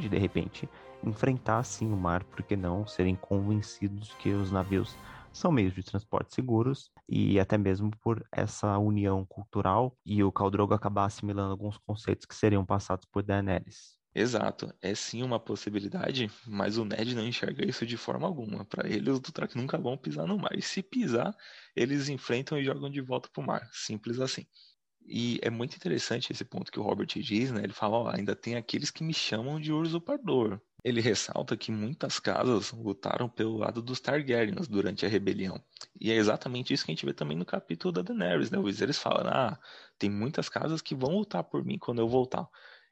de 0.00 0.08
de 0.08 0.18
repente 0.18 0.68
enfrentar 1.02 1.62
sim 1.64 1.90
o 1.92 1.96
mar, 1.96 2.24
porque 2.30 2.56
não 2.56 2.86
serem 2.86 3.16
convencidos 3.16 4.14
que 4.14 4.34
os 4.34 4.50
navios 4.50 4.98
são 5.32 5.52
meios 5.52 5.74
de 5.74 5.82
transporte 5.82 6.34
seguros 6.34 6.90
e 7.08 7.38
até 7.38 7.56
mesmo 7.58 7.90
por 8.00 8.26
essa 8.32 8.78
união 8.78 9.24
cultural 9.26 9.96
e 10.04 10.22
o 10.24 10.32
Caldrogo 10.32 10.74
acabar 10.74 11.04
assimilando 11.06 11.52
alguns 11.52 11.78
conceitos 11.78 12.26
que 12.26 12.34
seriam 12.34 12.64
passados 12.64 13.06
por 13.10 13.22
Daenerys. 13.22 13.98
Exato, 14.14 14.74
é 14.82 14.94
sim 14.94 15.22
uma 15.22 15.38
possibilidade, 15.38 16.28
mas 16.46 16.76
o 16.76 16.84
Ned 16.84 17.14
não 17.14 17.26
enxerga 17.26 17.64
isso 17.64 17.86
de 17.86 17.96
forma 17.96 18.26
alguma. 18.26 18.64
Para 18.64 18.88
ele, 18.88 19.10
os 19.10 19.20
Dothraki 19.20 19.56
nunca 19.56 19.78
vão 19.78 19.96
pisar 19.96 20.26
no 20.26 20.36
mar. 20.38 20.50
E 20.56 20.62
se 20.62 20.82
pisar, 20.82 21.36
eles 21.76 22.08
enfrentam 22.08 22.58
e 22.58 22.64
jogam 22.64 22.90
de 22.90 23.00
volta 23.00 23.28
para 23.32 23.42
o 23.42 23.46
mar. 23.46 23.68
Simples 23.72 24.18
assim. 24.18 24.46
E 25.10 25.38
é 25.42 25.48
muito 25.48 25.74
interessante 25.74 26.30
esse 26.30 26.44
ponto 26.44 26.70
que 26.70 26.78
o 26.78 26.82
Robert 26.82 27.06
diz, 27.06 27.50
né? 27.50 27.62
Ele 27.64 27.72
fala, 27.72 27.96
ó, 27.96 28.10
ainda 28.14 28.36
tem 28.36 28.56
aqueles 28.56 28.90
que 28.90 29.02
me 29.02 29.14
chamam 29.14 29.58
de 29.58 29.72
usurpador. 29.72 30.60
Ele 30.84 31.00
ressalta 31.00 31.56
que 31.56 31.72
muitas 31.72 32.20
casas 32.20 32.72
lutaram 32.72 33.28
pelo 33.28 33.56
lado 33.56 33.80
dos 33.80 34.00
Targaryens 34.00 34.68
durante 34.68 35.06
a 35.06 35.08
rebelião. 35.08 35.58
E 35.98 36.12
é 36.12 36.14
exatamente 36.14 36.74
isso 36.74 36.84
que 36.84 36.92
a 36.92 36.94
gente 36.94 37.06
vê 37.06 37.14
também 37.14 37.36
no 37.36 37.46
capítulo 37.46 37.90
da 37.90 38.02
Daenerys, 38.02 38.50
né? 38.50 38.58
O 38.58 38.64
Viserys 38.64 38.98
fala, 38.98 39.22
ah, 39.24 39.58
tem 39.98 40.10
muitas 40.10 40.48
casas 40.48 40.82
que 40.82 40.94
vão 40.94 41.16
lutar 41.16 41.42
por 41.42 41.64
mim 41.64 41.78
quando 41.78 42.00
eu 42.00 42.08
voltar. 42.08 42.46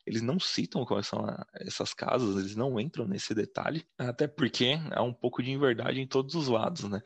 Eles 0.07 0.23
não 0.23 0.41
citam 0.41 0.85
quais 0.87 1.07
são 1.07 1.27
essas 1.55 1.93
casas, 1.93 2.37
eles 2.37 2.57
não 2.57 2.81
entram 2.81 3.07
nesse 3.07 3.35
detalhe, 3.35 3.85
até 3.99 4.27
porque 4.27 4.79
há 4.93 5.03
um 5.03 5.13
pouco 5.13 5.43
de 5.43 5.51
inverdade 5.51 6.01
em 6.01 6.07
todos 6.07 6.35
os 6.35 6.49
lados, 6.49 6.85
né? 6.85 7.03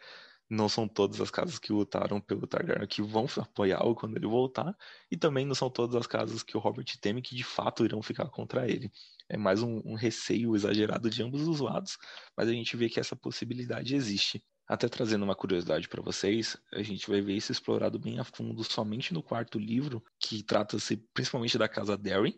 Não 0.51 0.69
são 0.69 0.89
todas 0.89 1.21
as 1.21 1.31
casas 1.31 1.59
que 1.61 1.73
lutaram 1.73 2.21
pelo 2.21 2.47
Targaryen 2.47 2.87
que 2.89 3.01
vão 3.01 3.27
apoiá-lo 3.37 3.95
quando 3.95 4.17
ele 4.17 4.27
voltar, 4.27 4.77
e 5.09 5.17
também 5.17 5.47
não 5.47 5.55
são 5.55 5.71
todas 5.71 5.95
as 5.95 6.09
casas 6.09 6.43
que 6.43 6.57
o 6.57 6.61
Robert 6.61 6.87
teme 7.01 7.23
que 7.23 7.37
de 7.37 7.45
fato 7.45 7.85
irão 7.85 8.03
ficar 8.03 8.27
contra 8.29 8.69
ele. 8.69 8.91
É 9.29 9.37
mais 9.37 9.63
um, 9.63 9.81
um 9.85 9.95
receio 9.95 10.57
exagerado 10.57 11.09
de 11.09 11.23
ambos 11.23 11.47
os 11.47 11.61
lados, 11.61 11.97
mas 12.37 12.49
a 12.49 12.53
gente 12.53 12.77
vê 12.77 12.89
que 12.89 12.99
essa 12.99 13.15
possibilidade 13.15 13.95
existe. 13.95 14.45
Até 14.67 14.89
trazendo 14.89 15.25
uma 15.25 15.37
curiosidade 15.37 15.89
para 15.89 16.03
vocês, 16.03 16.57
a 16.73 16.83
gente 16.83 17.09
vai 17.09 17.21
ver 17.21 17.35
isso 17.37 17.53
explorado 17.53 17.99
bem 17.99 18.19
a 18.19 18.25
fundo 18.25 18.63
somente 18.65 19.15
no 19.15 19.23
quarto 19.23 19.59
livro, 19.59 20.03
que 20.19 20.43
trata-se 20.43 20.97
principalmente 21.15 21.57
da 21.59 21.69
casa 21.69 21.97
Darren, 21.97 22.35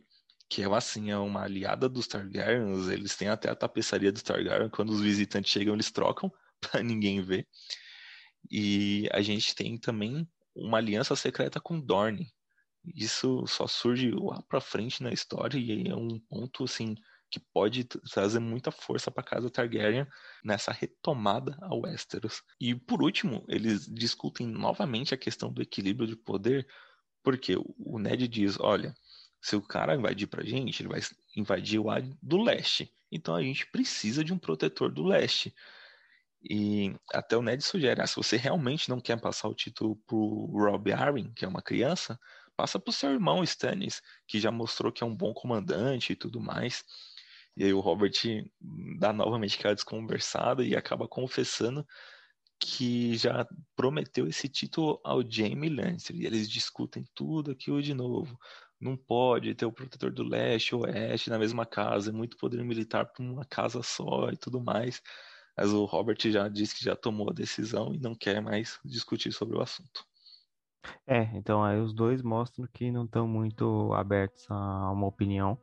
que 0.49 0.63
ela 0.63 0.77
assim 0.77 1.11
é 1.11 1.17
uma 1.17 1.45
aliada 1.45 1.89
dos 1.89 2.07
Targaryens, 2.07 2.89
eles 2.89 3.17
têm 3.17 3.29
até 3.29 3.49
a 3.49 3.55
tapeçaria 3.57 4.13
dos 4.13 4.23
Targaryen, 4.23 4.69
quando 4.69 4.91
os 4.91 5.01
visitantes 5.01 5.51
chegam 5.51 5.73
eles 5.75 5.91
trocam 5.91 6.31
para 6.61 6.83
ninguém 6.83 7.23
ver. 7.23 7.47
E 8.51 9.09
a 9.13 9.23
gente 9.23 9.55
tem 9.55 9.79
também 9.79 10.29
uma 10.55 10.79
aliança 10.79 11.17
secreta 11.17 11.61
com 11.61 11.81
Dorne. 11.81 12.33
Isso 12.85 13.47
só 13.47 13.67
surge 13.67 14.11
lá 14.11 14.43
para 14.43 14.61
frente 14.61 15.03
na 15.03 15.13
história 15.13 15.59
e 15.59 15.89
é 15.89 15.95
um 15.95 16.19
ponto 16.19 16.65
assim 16.65 16.97
que 17.31 17.41
pode 17.41 17.85
trazer 17.85 18.41
muita 18.41 18.71
força 18.71 19.11
para 19.11 19.23
casa 19.23 19.49
Targaryen 19.49 20.07
nessa 20.45 20.71
retomada 20.71 21.57
ao 21.63 21.81
Westeros. 21.81 22.43
E 22.61 22.75
por 22.75 23.03
último, 23.03 23.43
eles 23.49 23.87
discutem 23.87 24.47
novamente 24.47 25.15
a 25.15 25.17
questão 25.17 25.51
do 25.51 25.63
equilíbrio 25.63 26.07
de 26.07 26.15
poder, 26.15 26.69
porque 27.23 27.57
o 27.57 27.99
Ned 27.99 28.29
diz, 28.29 28.61
olha, 28.61 28.95
se 29.41 29.57
o 29.57 29.63
cara 29.63 29.97
invadir 29.97 30.27
pra 30.27 30.45
gente, 30.45 30.83
ele 30.83 30.91
vai 30.91 31.01
invadir 31.35 31.81
o 31.81 31.87
lado 31.87 32.15
do 32.21 32.43
leste. 32.43 32.93
Então 33.11 33.35
a 33.35 33.43
gente 33.43 33.67
precisa 33.71 34.23
de 34.23 34.33
um 34.35 34.39
protetor 34.39 34.93
do 34.93 35.03
leste. 35.03 35.55
E 36.43 36.95
até 37.13 37.37
o 37.37 37.43
Ned 37.43 37.63
sugere, 37.63 38.01
ah, 38.03 38.07
se 38.07 38.17
você 38.17 38.37
realmente 38.37 38.89
não 38.89 39.01
quer 39.01 39.21
passar 39.21 39.49
o 39.49 39.55
título 39.55 39.97
pro 40.07 40.47
Rob 40.53 40.93
Arryn, 40.93 41.33
que 41.33 41.45
é 41.45 41.49
uma 41.49 41.63
criança, 41.63 42.19
passa 42.57 42.79
pro 42.79 42.93
seu 42.93 43.11
irmão 43.11 43.45
Stannis, 43.45 44.03
que 44.27 44.41
já 44.41 44.51
mostrou 44.51 44.93
que 44.93 45.03
é 45.05 45.07
um 45.07 45.15
bom 45.15 45.33
comandante 45.33 46.13
e 46.13 46.17
tudo 46.17 46.41
mais. 46.41 46.83
E 47.57 47.65
aí 47.65 47.73
o 47.73 47.81
Robert 47.81 48.13
dá 48.99 49.13
novamente 49.13 49.59
aquela 49.59 49.75
desconversada 49.75 50.65
e 50.65 50.75
acaba 50.75 51.07
confessando 51.07 51.87
que 52.59 53.17
já 53.17 53.47
prometeu 53.75 54.27
esse 54.27 54.49
título 54.49 55.01
ao 55.05 55.29
Jaime 55.29 55.69
Lannister. 55.69 56.17
E 56.17 56.27
eles 56.27 56.49
discutem 56.49 57.05
tudo 57.15 57.51
aquilo 57.51 57.83
de 57.83 57.93
novo. 57.93 58.39
Não 58.81 58.97
pode 58.97 59.55
ter 59.55 59.67
o 59.67 59.73
protetor 59.73 60.13
do 60.13 60.23
leste 60.23 60.75
ou 60.75 60.83
oeste 60.83 61.31
na 61.31 61.39
mesma 61.39 61.67
casa, 61.67 62.11
é 62.11 62.13
muito 62.13 62.37
poder 62.37 62.65
militar 62.65 63.07
para 63.07 63.25
uma 63.25 63.45
casa 63.45 63.83
só 63.83 64.31
e 64.31 64.37
tudo 64.37 64.61
mais. 64.61 65.01
Mas 65.57 65.73
o 65.73 65.85
Robert 65.85 66.19
já 66.25 66.49
disse 66.49 66.75
que 66.75 66.85
já 66.85 66.97
tomou 66.97 67.31
a 67.31 67.35
decisão 67.35 67.95
e 67.95 67.99
não 67.99 68.15
quer 68.15 68.41
mais 68.41 68.79
discutir 68.85 69.33
sobre 69.33 69.57
o 69.57 69.61
assunto. 69.61 70.05
É, 71.07 71.29
então 71.35 71.63
aí 71.63 71.79
os 71.81 71.93
dois 71.93 72.23
mostram 72.23 72.67
que 72.73 72.91
não 72.91 73.05
estão 73.05 73.27
muito 73.27 73.93
abertos 73.95 74.47
a 74.51 74.91
uma 74.91 75.07
opinião. 75.07 75.59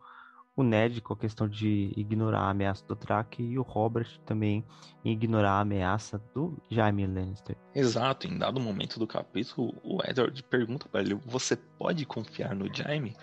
O 0.56 0.64
Ned 0.64 1.00
com 1.02 1.14
a 1.14 1.18
questão 1.18 1.48
de 1.48 1.94
ignorar 1.96 2.42
a 2.42 2.50
ameaça 2.50 2.86
do 2.86 2.96
Track 2.96 3.42
e 3.42 3.58
o 3.58 3.62
Robert 3.62 4.20
também 4.26 4.66
ignorar 5.06 5.54
a 5.54 5.62
ameaça 5.62 6.22
do 6.34 6.58
Jaime 6.70 7.08
Lannister. 7.08 7.56
Exato, 7.74 8.28
em 8.28 8.38
dado 8.38 8.60
momento 8.60 9.00
do 9.00 9.08
capítulo, 9.08 9.74
o 9.84 10.00
Edward 10.04 10.44
pergunta 10.44 10.88
para 10.90 11.00
ele: 11.00 11.16
Você 11.26 11.56
pode 11.56 12.06
confiar 12.06 12.54
no 12.54 12.74
Jaime? 12.74 13.16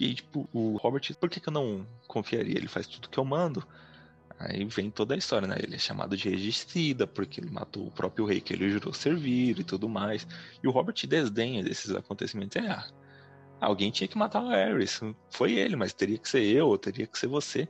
E 0.00 0.14
tipo, 0.14 0.48
o 0.52 0.76
Robert, 0.78 1.02
por 1.20 1.28
que, 1.28 1.40
que 1.40 1.48
eu 1.48 1.52
não 1.52 1.86
confiaria? 2.08 2.56
Ele 2.56 2.68
faz 2.68 2.86
tudo 2.86 3.08
que 3.08 3.18
eu 3.18 3.24
mando. 3.24 3.62
Aí 4.48 4.64
vem 4.64 4.90
toda 4.90 5.14
a 5.14 5.18
história, 5.18 5.46
né? 5.46 5.56
Ele 5.62 5.76
é 5.76 5.78
chamado 5.78 6.16
de 6.16 6.28
regicida 6.28 7.06
porque 7.06 7.40
ele 7.40 7.50
matou 7.50 7.86
o 7.86 7.90
próprio 7.90 8.24
rei 8.24 8.40
que 8.40 8.52
ele 8.52 8.70
jurou 8.70 8.92
servir 8.92 9.58
e 9.58 9.64
tudo 9.64 9.88
mais. 9.88 10.26
E 10.62 10.68
o 10.68 10.70
Robert 10.70 10.94
desdenha 11.06 11.62
desses 11.62 11.94
acontecimentos. 11.94 12.56
É, 12.56 12.68
ah, 12.68 12.86
alguém 13.60 13.90
tinha 13.90 14.08
que 14.08 14.18
matar 14.18 14.42
o 14.42 14.48
Harris. 14.48 15.00
Foi 15.30 15.52
ele, 15.52 15.76
mas 15.76 15.92
teria 15.92 16.18
que 16.18 16.28
ser 16.28 16.42
eu, 16.42 16.68
ou 16.68 16.78
teria 16.78 17.06
que 17.06 17.18
ser 17.18 17.28
você. 17.28 17.68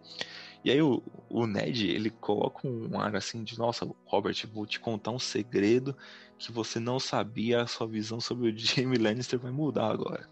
E 0.64 0.70
aí 0.70 0.80
o, 0.80 1.02
o 1.28 1.46
Ned, 1.46 1.88
ele 1.88 2.10
coloca 2.10 2.66
um 2.66 2.98
ar 2.98 3.16
assim 3.16 3.42
de, 3.42 3.58
nossa, 3.58 3.88
Robert, 4.04 4.36
vou 4.52 4.64
te 4.64 4.78
contar 4.78 5.10
um 5.10 5.18
segredo 5.18 5.96
que 6.38 6.52
você 6.52 6.78
não 6.78 6.98
sabia, 7.00 7.62
a 7.62 7.66
sua 7.66 7.86
visão 7.86 8.20
sobre 8.20 8.50
o 8.50 8.54
Jaime 8.58 8.96
Lannister 8.96 9.38
vai 9.38 9.50
mudar 9.50 9.90
agora. 9.90 10.28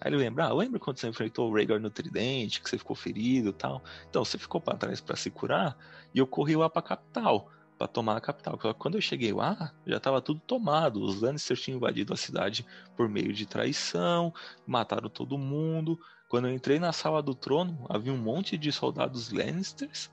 Aí 0.00 0.10
ele 0.10 0.16
lembra, 0.16 0.46
ah, 0.46 0.52
lembra 0.52 0.78
quando 0.78 0.98
você 0.98 1.08
enfrentou 1.08 1.50
o 1.50 1.54
Rhaegar 1.54 1.80
no 1.80 1.90
tridente, 1.90 2.60
que 2.60 2.68
você 2.68 2.78
ficou 2.78 2.94
ferido 2.94 3.52
tal? 3.52 3.82
Então, 4.08 4.24
você 4.24 4.38
ficou 4.38 4.60
para 4.60 4.76
trás 4.76 5.00
para 5.00 5.16
se 5.16 5.30
curar 5.30 5.76
e 6.14 6.18
eu 6.18 6.26
corri 6.26 6.56
lá 6.56 6.70
pra 6.70 6.82
capital, 6.82 7.50
para 7.76 7.86
tomar 7.86 8.16
a 8.16 8.20
capital. 8.20 8.58
Quando 8.78 8.96
eu 8.96 9.00
cheguei 9.00 9.32
lá, 9.32 9.72
já 9.86 9.96
estava 9.96 10.20
tudo 10.20 10.40
tomado. 10.40 11.02
Os 11.02 11.20
Lannisters 11.20 11.60
tinham 11.60 11.76
invadido 11.76 12.12
a 12.12 12.16
cidade 12.16 12.66
por 12.96 13.08
meio 13.08 13.32
de 13.32 13.46
traição, 13.46 14.32
mataram 14.66 15.08
todo 15.08 15.38
mundo. 15.38 15.98
Quando 16.28 16.48
eu 16.48 16.54
entrei 16.54 16.78
na 16.78 16.92
sala 16.92 17.22
do 17.22 17.34
trono, 17.34 17.86
havia 17.88 18.12
um 18.12 18.18
monte 18.18 18.58
de 18.58 18.70
soldados 18.70 19.32
Lannisters 19.32 20.10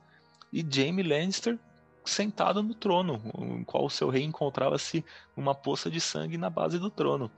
e 0.54 0.65
Jaime 0.68 1.04
Lannister 1.04 1.60
sentado 2.06 2.62
no 2.62 2.74
trono, 2.75 3.20
em 3.36 3.63
qual 3.63 3.86
o 3.86 3.89
seu 3.89 4.10
rei 4.10 4.24
encontrava-se 4.24 5.04
uma 5.36 5.56
poça 5.56 5.89
de 5.89 6.00
sangue 6.00 6.38
na 6.38 6.50
base 6.50 6.77
do 6.77 6.89
trono. 6.89 7.32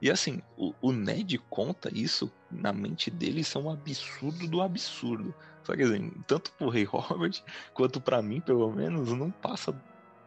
E 0.00 0.10
assim, 0.10 0.42
o, 0.56 0.74
o, 0.80 0.92
Ned 0.92 1.38
conta 1.48 1.90
isso 1.92 2.30
na 2.50 2.72
mente 2.72 3.10
dele, 3.10 3.40
isso 3.40 3.58
é 3.58 3.60
um 3.60 3.70
absurdo 3.70 4.46
do 4.46 4.60
absurdo. 4.60 5.34
Só 5.64 5.74
que 5.74 5.82
assim, 5.82 6.10
tanto 6.26 6.52
pro 6.52 6.68
Rei 6.68 6.84
Robert, 6.88 7.42
quanto 7.72 8.00
para 8.00 8.20
mim, 8.22 8.40
pelo 8.40 8.70
menos, 8.70 9.12
não 9.12 9.30
passa 9.30 9.74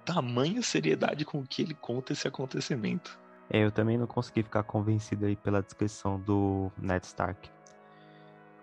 tamanha 0.04 0.62
seriedade 0.62 1.24
com 1.24 1.46
que 1.46 1.62
ele 1.62 1.76
conta 1.76 2.14
esse 2.14 2.28
acontecimento. 2.28 3.20
É, 3.50 3.64
eu 3.64 3.72
também 3.72 3.98
não 3.98 4.08
consegui 4.08 4.44
ficar 4.44 4.64
convencido 4.64 5.26
aí 5.26 5.36
pela 5.36 5.62
descrição 5.62 6.20
do 6.20 6.72
Ned 6.78 7.06
Stark. 7.06 7.50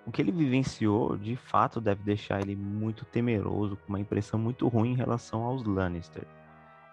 O 0.05 0.13
que 0.13 0.23
ele 0.23 0.31
vivenciou, 0.31 1.17
de 1.17 1.35
fato, 1.35 1.81
deve 1.81 2.03
deixar 2.03 2.41
ele 2.41 2.55
muito 2.55 3.05
temeroso, 3.05 3.77
com 3.77 3.89
uma 3.89 3.99
impressão 3.99 4.39
muito 4.39 4.69
ruim 4.69 4.93
em 4.93 4.97
relação 4.97 5.43
aos 5.43 5.65
Lannister 5.65 6.25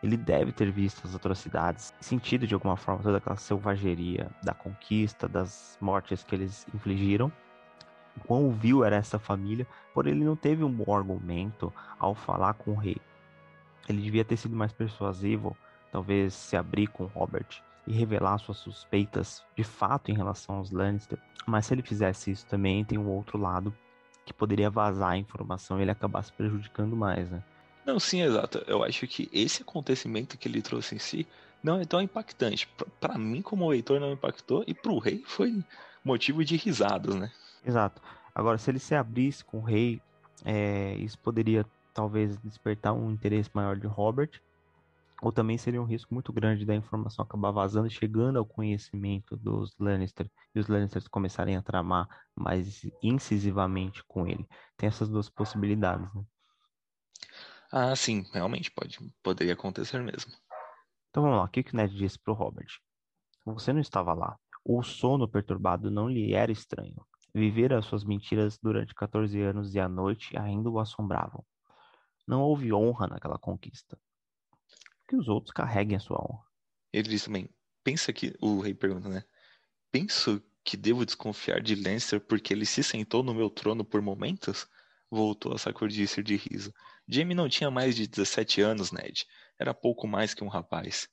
ele 0.03 0.17
deve 0.17 0.51
ter 0.51 0.69
visto 0.69 1.07
as 1.07 1.15
atrocidades, 1.15 1.93
sentido 2.01 2.45
de 2.45 2.53
alguma 2.53 2.75
forma 2.75 3.01
toda 3.01 3.17
aquela 3.19 3.37
selvageria 3.37 4.29
da 4.43 4.53
conquista, 4.53 5.29
das 5.29 5.77
mortes 5.79 6.23
que 6.25 6.35
eles 6.35 6.67
infligiram. 6.75 7.31
Quão 8.27 8.51
vil 8.51 8.83
era 8.83 8.97
essa 8.97 9.17
família, 9.17 9.65
porém 9.93 10.13
ele 10.13 10.25
não 10.25 10.35
teve 10.35 10.61
um 10.61 10.71
bom 10.71 10.93
argumento 10.93 11.73
ao 11.97 12.13
falar 12.13 12.53
com 12.55 12.71
o 12.71 12.75
rei. 12.75 12.97
Ele 13.87 14.01
devia 14.01 14.25
ter 14.25 14.35
sido 14.35 14.55
mais 14.55 14.73
persuasivo, 14.73 15.55
talvez 15.89 16.33
se 16.33 16.57
abrir 16.57 16.87
com 16.87 17.05
Robert 17.05 17.63
e 17.87 17.93
revelar 17.93 18.37
suas 18.39 18.57
suspeitas 18.57 19.41
de 19.55 19.63
fato 19.63 20.11
em 20.11 20.15
relação 20.15 20.57
aos 20.57 20.69
Lannister. 20.69 21.17
Mas 21.47 21.65
se 21.65 21.73
ele 21.73 21.81
fizesse 21.81 22.29
isso 22.29 22.45
também, 22.45 22.83
tem 22.83 22.97
um 22.97 23.09
outro 23.09 23.37
lado 23.37 23.73
que 24.25 24.33
poderia 24.33 24.69
vazar 24.69 25.11
a 25.11 25.17
informação 25.17 25.79
e 25.79 25.81
ele 25.81 25.91
acabar 25.91 26.23
se 26.23 26.31
prejudicando 26.31 26.95
mais, 26.95 27.29
né? 27.31 27.41
Não, 27.85 27.99
sim, 27.99 28.21
exato. 28.21 28.63
Eu 28.67 28.83
acho 28.83 29.05
que 29.07 29.29
esse 29.31 29.61
acontecimento 29.61 30.37
que 30.37 30.47
ele 30.47 30.61
trouxe 30.61 30.95
em 30.95 30.99
si 30.99 31.27
não 31.61 31.79
é 31.79 31.85
tão 31.85 32.01
impactante. 32.01 32.67
Para 32.99 33.17
mim, 33.17 33.41
como 33.41 33.69
leitor, 33.69 33.99
não 33.99 34.11
impactou, 34.11 34.63
e 34.67 34.73
pro 34.73 34.99
rei 34.99 35.23
foi 35.25 35.63
motivo 36.03 36.43
de 36.43 36.55
risadas, 36.55 37.15
né? 37.15 37.31
Exato. 37.65 38.01
Agora, 38.35 38.57
se 38.57 38.69
ele 38.69 38.79
se 38.79 38.95
abrisse 38.95 39.43
com 39.43 39.59
o 39.59 39.63
rei, 39.63 40.01
é, 40.43 40.95
isso 40.95 41.17
poderia 41.19 41.65
talvez 41.93 42.37
despertar 42.37 42.93
um 42.93 43.11
interesse 43.11 43.49
maior 43.53 43.77
de 43.77 43.87
Robert, 43.87 44.41
ou 45.21 45.31
também 45.31 45.57
seria 45.57 45.81
um 45.81 45.85
risco 45.85 46.13
muito 46.13 46.33
grande 46.33 46.65
da 46.65 46.75
informação 46.75 47.23
acabar 47.23 47.51
vazando, 47.51 47.89
chegando 47.89 48.37
ao 48.37 48.45
conhecimento 48.45 49.37
dos 49.37 49.73
Lannister, 49.79 50.29
e 50.53 50.59
os 50.59 50.67
Lannisters 50.67 51.07
começarem 51.07 51.55
a 51.55 51.61
tramar 51.61 52.07
mais 52.35 52.81
incisivamente 53.01 54.03
com 54.05 54.27
ele. 54.27 54.45
Tem 54.75 54.87
essas 54.87 55.07
duas 55.07 55.29
possibilidades, 55.29 56.13
né? 56.13 56.23
Ah, 57.75 57.95
sim, 57.95 58.23
realmente 58.31 58.69
pode, 58.69 58.99
poderia 59.23 59.53
acontecer 59.53 59.99
mesmo. 59.99 60.31
Então 61.09 61.23
vamos 61.23 61.39
lá, 61.39 61.45
o 61.45 61.47
que, 61.47 61.63
que 61.63 61.73
o 61.73 61.75
Ned 61.75 61.91
disse 61.95 62.19
para 62.19 62.31
o 62.31 62.35
Robert? 62.35 62.67
Você 63.45 63.73
não 63.73 63.81
estava 63.81 64.13
lá. 64.13 64.37
O 64.63 64.83
sono 64.83 65.27
perturbado 65.27 65.89
não 65.89 66.07
lhe 66.07 66.35
era 66.35 66.51
estranho. 66.51 67.03
Viver 67.33 67.73
as 67.73 67.87
suas 67.87 68.03
mentiras 68.03 68.59
durante 68.61 68.93
14 68.93 69.41
anos 69.41 69.73
e 69.73 69.79
a 69.79 69.89
noite 69.89 70.37
ainda 70.37 70.69
o 70.69 70.79
assombravam. 70.79 71.43
Não 72.27 72.43
houve 72.43 72.71
honra 72.71 73.07
naquela 73.07 73.39
conquista. 73.39 73.97
Que 75.07 75.15
os 75.15 75.27
outros 75.27 75.51
carreguem 75.51 75.97
a 75.97 75.99
sua 75.99 76.19
honra. 76.19 76.45
Ele 76.93 77.09
disse 77.09 77.25
também, 77.25 77.49
pensa 77.83 78.13
que, 78.13 78.35
o 78.39 78.59
rei 78.59 78.75
pergunta, 78.75 79.09
né? 79.09 79.23
Penso 79.91 80.39
que 80.63 80.77
devo 80.77 81.07
desconfiar 81.07 81.59
de 81.59 81.73
Lancer 81.73 82.21
porque 82.21 82.53
ele 82.53 82.67
se 82.67 82.83
sentou 82.83 83.23
no 83.23 83.33
meu 83.33 83.49
trono 83.49 83.83
por 83.83 83.99
momentos? 83.99 84.67
Voltou 85.09 85.55
a 85.55 85.57
sacudir-se 85.57 86.21
de 86.21 86.35
riso. 86.35 86.71
Jamie 87.07 87.35
não 87.35 87.49
tinha 87.49 87.69
mais 87.69 87.95
de 87.95 88.07
17 88.07 88.61
anos, 88.61 88.91
Ned. 88.91 89.25
Era 89.59 89.73
pouco 89.73 90.07
mais 90.07 90.33
que 90.33 90.43
um 90.43 90.47
rapaz. 90.47 91.09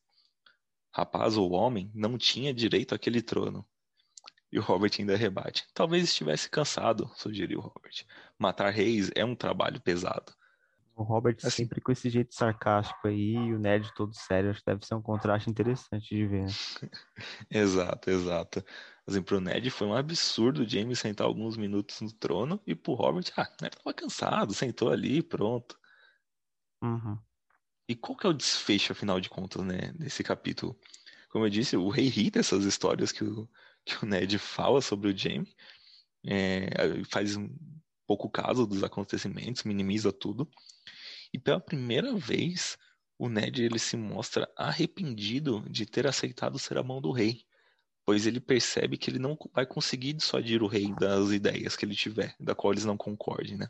Rapaz 0.93 1.37
ou 1.37 1.53
homem 1.53 1.91
não 1.95 2.19
tinha 2.19 2.55
direito 2.55 2.95
àquele 2.95 3.23
trono. 3.23 3.67
E 4.53 4.59
o 4.59 4.63
Robert 4.63 4.91
ainda 4.99 5.17
rebate. 5.17 5.67
Talvez 5.73 6.05
estivesse 6.05 6.51
cansado, 6.51 7.11
sugeriu 7.15 7.61
Robert. 7.61 8.05
Matar 8.39 8.71
reis 8.71 9.11
é 9.15 9.25
um 9.25 9.37
trabalho 9.37 9.81
pesado. 9.81 10.33
O 10.97 11.03
Robert 11.03 11.37
assim, 11.39 11.65
sempre 11.65 11.81
com 11.81 11.93
esse 11.93 12.11
jeito 12.11 12.35
sarcástico 12.35 13.09
aí, 13.09 13.33
e 13.33 13.55
o 13.55 13.59
Ned 13.59 13.91
todo 13.95 14.13
sério, 14.15 14.51
acho 14.51 14.59
que 14.61 14.67
deve 14.67 14.85
ser 14.85 14.95
um 14.95 15.01
contraste 15.01 15.49
interessante 15.49 16.15
de 16.15 16.27
ver. 16.27 16.43
Né? 16.43 16.53
exato, 17.51 18.11
exato. 18.11 18.63
Assim, 19.07 19.23
pro 19.23 19.41
Ned 19.41 19.71
foi 19.71 19.87
um 19.87 19.95
absurdo 19.95 20.63
o 20.63 20.69
James 20.69 20.99
sentar 20.99 21.27
alguns 21.27 21.57
minutos 21.57 22.03
no 22.03 22.13
trono, 22.13 22.61
e 22.67 22.75
pro 22.75 22.93
Robert, 22.93 23.25
ah, 23.37 23.49
ele 23.63 23.71
tava 23.71 23.95
cansado, 23.95 24.53
sentou 24.53 24.91
ali, 24.91 25.23
pronto. 25.23 25.80
Uhum. 26.83 27.19
E 27.89 27.95
qual 27.95 28.17
que 28.17 28.27
é 28.27 28.31
o 28.31 28.35
desfecho, 28.35 28.93
afinal 28.93 29.21
de 29.21 29.29
contas, 29.29 29.63
né, 29.65 29.93
desse 29.93 30.23
capítulo? 30.23 30.79
Como 31.29 31.45
eu 31.45 31.51
disse, 31.51 31.77
o 31.77 31.89
rei 31.89 32.09
ri 32.09 32.31
dessas 32.31 32.65
histórias 32.65 33.13
que 33.13 33.25
o, 33.25 33.49
que 33.85 34.05
o 34.05 34.07
Ned 34.07 34.39
fala 34.39 34.81
sobre 34.81 35.09
o 35.09 35.17
Jaime, 35.17 35.53
é, 36.25 37.03
faz 37.09 37.37
um 37.37 37.49
pouco 38.07 38.29
caso 38.29 38.67
dos 38.67 38.83
acontecimentos, 38.83 39.65
minimiza 39.65 40.13
tudo. 40.13 40.49
E 41.33 41.39
pela 41.39 41.61
primeira 41.61 42.15
vez, 42.17 42.77
o 43.19 43.29
Ned 43.29 43.63
ele 43.63 43.79
se 43.79 43.97
mostra 43.97 44.51
arrependido 44.57 45.65
de 45.69 45.87
ter 45.87 46.07
aceitado 46.07 46.59
ser 46.59 46.79
a 46.79 46.83
mão 46.83 47.01
do 47.01 47.13
rei, 47.13 47.45
pois 48.05 48.27
ele 48.27 48.41
percebe 48.41 48.97
que 48.97 49.11
ele 49.11 49.19
não 49.19 49.39
vai 49.53 49.67
conseguir 49.67 50.15
dissuadir 50.15 50.63
o 50.63 50.67
rei 50.67 50.93
das 50.95 51.31
ideias 51.31 51.77
que 51.77 51.85
ele 51.85 51.95
tiver, 51.95 52.35
da 52.41 52.55
qual 52.55 52.73
eles 52.73 52.85
não 52.85 52.97
concordem, 52.97 53.57
né? 53.57 53.69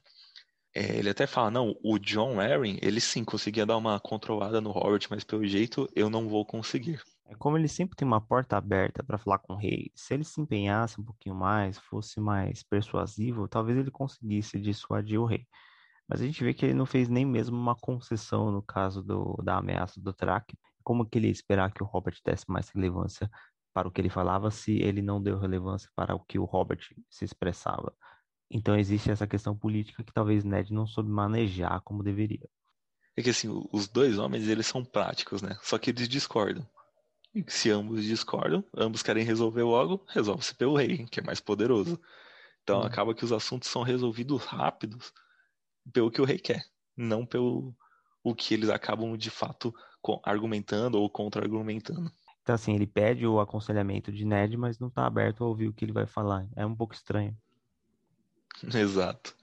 É, 0.72 0.96
ele 0.98 1.10
até 1.10 1.26
fala, 1.26 1.50
não, 1.50 1.74
o 1.82 1.98
John 1.98 2.38
Arryn, 2.40 2.78
ele 2.80 3.00
sim 3.00 3.24
conseguia 3.24 3.66
dar 3.66 3.76
uma 3.76 3.98
controlada 3.98 4.60
no 4.60 4.70
Robert, 4.70 5.00
mas 5.10 5.24
pelo 5.24 5.44
jeito 5.44 5.88
eu 5.96 6.08
não 6.08 6.28
vou 6.28 6.46
conseguir. 6.46 7.02
É 7.26 7.34
como 7.34 7.56
ele 7.58 7.68
sempre 7.68 7.96
tem 7.96 8.06
uma 8.06 8.20
porta 8.20 8.56
aberta 8.56 9.02
para 9.02 9.18
falar 9.18 9.38
com 9.38 9.54
o 9.54 9.56
rei, 9.56 9.90
se 9.94 10.14
ele 10.14 10.24
se 10.24 10.40
empenhasse 10.40 11.00
um 11.00 11.04
pouquinho 11.04 11.34
mais, 11.34 11.78
fosse 11.78 12.20
mais 12.20 12.62
persuasivo, 12.62 13.48
talvez 13.48 13.78
ele 13.78 13.90
conseguisse 13.90 14.60
dissuadir 14.60 15.20
o 15.20 15.26
rei. 15.26 15.46
Mas 16.08 16.20
a 16.20 16.24
gente 16.24 16.42
vê 16.42 16.52
que 16.52 16.66
ele 16.66 16.74
não 16.74 16.86
fez 16.86 17.08
nem 17.08 17.24
mesmo 17.24 17.56
uma 17.56 17.76
concessão 17.76 18.50
no 18.50 18.62
caso 18.62 19.02
do, 19.02 19.40
da 19.44 19.58
ameaça 19.58 20.00
do 20.00 20.12
Track. 20.12 20.56
Como 20.82 21.06
que 21.06 21.18
ele 21.18 21.28
ia 21.28 21.32
esperar 21.32 21.72
que 21.72 21.82
o 21.84 21.86
Robert 21.86 22.16
desse 22.24 22.50
mais 22.50 22.68
relevância 22.70 23.30
para 23.72 23.86
o 23.86 23.92
que 23.92 24.00
ele 24.00 24.10
falava 24.10 24.50
se 24.50 24.72
ele 24.82 25.02
não 25.02 25.22
deu 25.22 25.38
relevância 25.38 25.88
para 25.94 26.14
o 26.14 26.20
que 26.20 26.38
o 26.38 26.44
Robert 26.44 26.80
se 27.08 27.24
expressava? 27.24 27.94
Então 28.50 28.76
existe 28.76 29.11
essa 29.11 29.26
questão 29.26 29.57
política 29.57 30.02
que 30.02 30.12
talvez 30.12 30.45
Ned 30.45 30.73
não 30.73 30.87
soube 30.87 31.11
manejar 31.11 31.80
como 31.83 32.02
deveria. 32.02 32.49
É 33.16 33.23
que 33.23 33.30
assim, 33.30 33.49
os 33.73 33.88
dois 33.88 34.19
homens, 34.19 34.49
eles 34.49 34.66
são 34.66 34.85
práticos, 34.85 35.40
né? 35.40 35.57
Só 35.62 35.78
que 35.78 35.90
eles 35.90 36.09
discordam. 36.09 36.66
E 37.35 37.45
se 37.49 37.71
ambos 37.71 38.02
discordam, 38.04 38.64
ambos 38.76 39.02
querem 39.02 39.25
resolver 39.25 39.62
logo, 39.62 40.04
resolve-se 40.09 40.54
pelo 40.54 40.76
rei, 40.76 41.07
que 41.07 41.21
é 41.21 41.23
mais 41.23 41.40
poderoso. 41.40 42.00
Então 42.62 42.80
hum. 42.80 42.85
acaba 42.85 43.14
que 43.14 43.25
os 43.25 43.33
assuntos 43.33 43.69
são 43.69 43.83
resolvidos 43.83 44.45
rápidos 44.45 45.12
pelo 45.92 46.11
que 46.11 46.21
o 46.21 46.25
rei 46.25 46.38
quer, 46.38 46.64
não 46.97 47.25
pelo 47.25 47.75
o 48.23 48.35
que 48.35 48.54
eles 48.54 48.69
acabam 48.69 49.16
de 49.16 49.30
fato 49.30 49.75
argumentando 50.25 50.99
ou 50.99 51.09
contra-argumentando. 51.09 52.11
Então, 52.42 52.54
assim, 52.54 52.75
ele 52.75 52.87
pede 52.87 53.26
o 53.26 53.38
aconselhamento 53.38 54.11
de 54.11 54.25
Ned, 54.25 54.57
mas 54.57 54.78
não 54.78 54.88
está 54.88 55.07
aberto 55.07 55.45
a 55.45 55.47
ouvir 55.47 55.69
o 55.69 55.73
que 55.73 55.85
ele 55.85 55.92
vai 55.92 56.07
falar. 56.07 56.49
É 56.57 56.64
um 56.64 56.75
pouco 56.75 56.95
estranho. 56.95 57.37
Exato. 58.75 59.35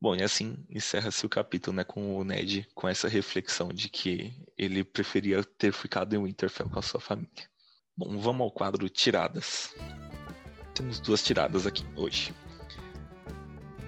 Bom, 0.00 0.16
e 0.16 0.22
assim 0.22 0.56
encerra-se 0.70 1.26
o 1.26 1.28
capítulo, 1.28 1.76
né, 1.76 1.84
com 1.84 2.16
o 2.16 2.24
Ned 2.24 2.66
com 2.74 2.88
essa 2.88 3.06
reflexão 3.06 3.68
de 3.68 3.88
que 3.90 4.34
ele 4.56 4.82
preferia 4.82 5.44
ter 5.44 5.72
ficado 5.72 6.14
em 6.14 6.22
Winterfell 6.22 6.70
com 6.70 6.78
a 6.78 6.82
sua 6.82 7.00
família. 7.00 7.50
Bom, 7.96 8.18
vamos 8.18 8.40
ao 8.40 8.50
quadro 8.50 8.88
tiradas. 8.88 9.74
Temos 10.74 11.00
duas 11.00 11.22
tiradas 11.22 11.66
aqui 11.66 11.84
hoje. 11.96 12.34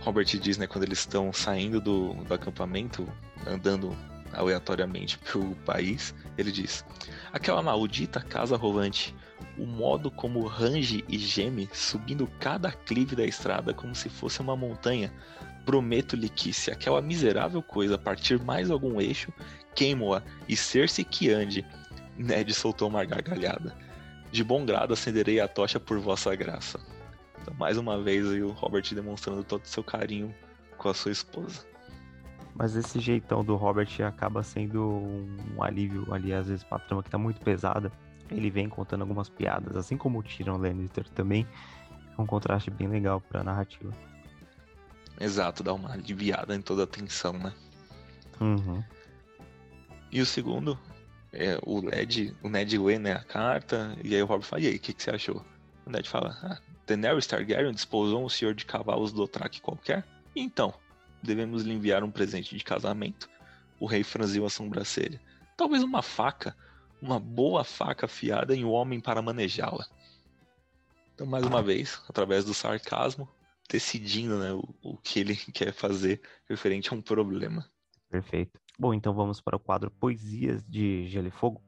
Robert 0.01 0.27
diz, 0.27 0.59
né, 0.59 0.67
quando 0.67 0.85
eles 0.85 0.99
estão 0.99 1.33
saindo 1.33 1.81
do, 1.81 2.13
do 2.13 2.35
acampamento, 2.35 3.11
andando 3.47 3.97
aleatoriamente 4.33 5.19
pelo 5.19 5.55
país, 5.57 6.15
ele 6.37 6.53
diz: 6.53 6.85
Aquela 7.33 7.63
maldita 7.63 8.21
casa 8.21 8.57
rolante, 8.57 9.15
o 9.59 9.67
modo 9.67 10.11
como 10.11 10.47
range 10.47 11.05
e 11.09 11.19
geme, 11.19 11.69
subindo 11.73 12.27
cada 12.41 12.73
clive 12.73 13.17
da 13.17 13.25
estrada 13.25 13.75
como 13.75 13.95
se 13.95 14.09
fosse 14.09 14.41
uma 14.41 14.57
montanha, 14.57 15.13
Prometo-lhe 15.65 16.29
que, 16.29 16.53
se 16.53 16.71
aquela 16.71 17.01
miserável 17.01 17.63
coisa 17.63 17.97
partir 17.97 18.41
mais 18.43 18.71
algum 18.71 19.01
eixo, 19.01 19.33
queimo-a 19.75 20.23
e 20.49 20.57
ser-se 20.57 21.05
que 21.05 21.31
ande. 21.31 21.65
Ned 22.17 22.53
soltou 22.53 22.89
uma 22.89 23.05
gargalhada. 23.05 23.77
De 24.31 24.43
bom 24.43 24.65
grado 24.67 24.93
acenderei 24.93 25.41
a 25.41 25.47
tocha 25.47 25.79
por 25.79 25.99
vossa 26.01 26.35
graça. 26.35 26.81
Então, 27.41 27.55
mais 27.55 27.77
uma 27.77 28.01
vez 28.03 28.27
aí 28.29 28.43
o 28.43 28.51
Robert 28.51 28.83
demonstrando 28.93 29.45
todo 29.45 29.65
o 29.65 29.69
seu 29.69 29.85
carinho 29.85 30.35
com 30.79 30.89
a 30.89 30.95
sua 30.95 31.13
esposa. 31.13 31.65
Mas 32.55 32.77
esse 32.77 33.01
jeitão 33.01 33.43
do 33.43 33.57
Robert 33.57 33.89
acaba 34.07 34.43
sendo 34.43 34.83
um 35.57 35.63
alívio 35.63 36.13
ali, 36.13 36.33
às 36.33 36.49
vezes, 36.49 36.65
pra 36.65 36.79
trama 36.79 37.03
que 37.03 37.11
tá 37.11 37.19
muito 37.19 37.41
pesada. 37.41 37.91
Ele 38.31 38.51
vem 38.51 38.69
contando 38.69 39.03
algumas 39.03 39.29
piadas, 39.29 39.77
assim 39.77 39.97
como 39.97 40.19
o 40.19 40.23
Tyrion 40.23 40.59
Lannister 40.59 41.09
também. 41.11 41.47
É 42.17 42.21
um 42.21 42.27
contraste 42.27 42.71
bem 42.71 42.89
legal 42.89 43.21
pra 43.21 43.43
narrativa. 43.43 43.93
Exato, 45.21 45.63
dá 45.63 45.73
uma 45.73 45.93
aliviada 45.93 46.55
em 46.55 46.61
toda 46.61 46.85
a 46.85 46.87
tensão, 46.87 47.33
né? 47.35 47.53
Uhum. 48.41 48.83
E 50.11 50.21
o 50.21 50.27
segundo, 50.27 50.79
é, 51.33 51.59
o 51.63 51.81
Ned, 51.81 52.37
o 52.43 52.49
Ned 52.49 52.79
lê 52.79 52.99
né, 52.99 53.13
a 53.13 53.25
carta, 53.25 53.97
e 54.03 54.15
aí 54.15 54.23
o 54.23 54.27
Rob 54.27 54.45
fala, 54.45 54.63
e 54.63 54.67
aí, 54.67 54.77
o 54.77 54.81
que, 54.81 54.93
que, 54.93 55.03
você 55.03 55.11
achou? 55.11 55.45
O 55.87 55.91
Ned 55.91 56.09
fala, 56.09 56.37
ah, 56.43 56.59
Daenerys 56.87 57.27
Targaryen 57.27 57.73
desposou 57.73 58.25
um 58.25 58.29
senhor 58.29 58.55
de 58.55 58.67
cavalos 58.67 59.13
do 59.13 59.23
Otrak 59.23 59.61
qualquer? 59.61 60.05
Então, 60.35 60.75
devemos 61.23 61.63
lhe 61.63 61.73
enviar 61.73 62.03
um 62.03 62.11
presente 62.11 62.57
de 62.57 62.65
casamento. 62.65 63.29
O 63.79 63.87
rei 63.87 64.03
franziu 64.03 64.45
a 64.45 64.51
sobrancelha. 64.51 65.21
Talvez 65.57 65.83
uma 65.83 66.03
faca, 66.03 66.57
uma 67.01 67.19
boa 67.19 67.65
faca 67.65 68.07
afiada 68.07 68.55
em 68.55 68.65
um 68.65 68.71
homem 68.71 69.01
para 69.01 69.23
manejá-la. 69.23 69.87
Então, 71.15 71.27
mais 71.27 71.45
uma 71.45 71.63
vez, 71.63 72.03
através 72.09 72.45
do 72.45 72.55
sarcasmo, 72.55 73.29
decidindo 73.69 74.39
né, 74.39 74.53
o, 74.53 74.75
o 74.83 74.97
que 74.97 75.21
ele 75.21 75.37
quer 75.53 75.73
fazer 75.73 76.21
referente 76.49 76.93
a 76.93 76.97
um 76.97 77.03
problema. 77.03 77.69
Perfeito. 78.11 78.61
Bom, 78.79 78.93
então 78.93 79.15
vamos 79.15 79.41
para 79.41 79.57
o 79.57 79.61
quadro 79.61 79.91
Poesias 79.91 80.63
de 80.65 81.09
Gelo 81.09 81.29
e 81.29 81.31
Fogo. 81.31 81.63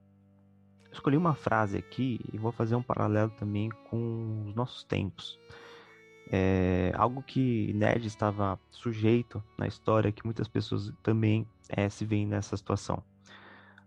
Escolhi 0.92 1.16
uma 1.16 1.34
frase 1.34 1.76
aqui 1.76 2.20
e 2.32 2.38
vou 2.38 2.52
fazer 2.52 2.76
um 2.76 2.82
paralelo 2.82 3.30
também 3.32 3.68
com 3.90 4.44
os 4.46 4.54
nossos 4.54 4.84
tempos. 4.84 5.38
É 6.30 6.92
algo 6.96 7.22
que 7.22 7.72
Ned 7.74 8.06
estava 8.06 8.58
sujeito 8.70 9.42
na 9.58 9.66
história, 9.66 10.12
que 10.12 10.24
muitas 10.24 10.48
pessoas 10.48 10.92
também 11.02 11.46
é, 11.68 11.88
se 11.88 12.04
veem 12.04 12.26
nessa 12.26 12.56
situação. 12.56 13.02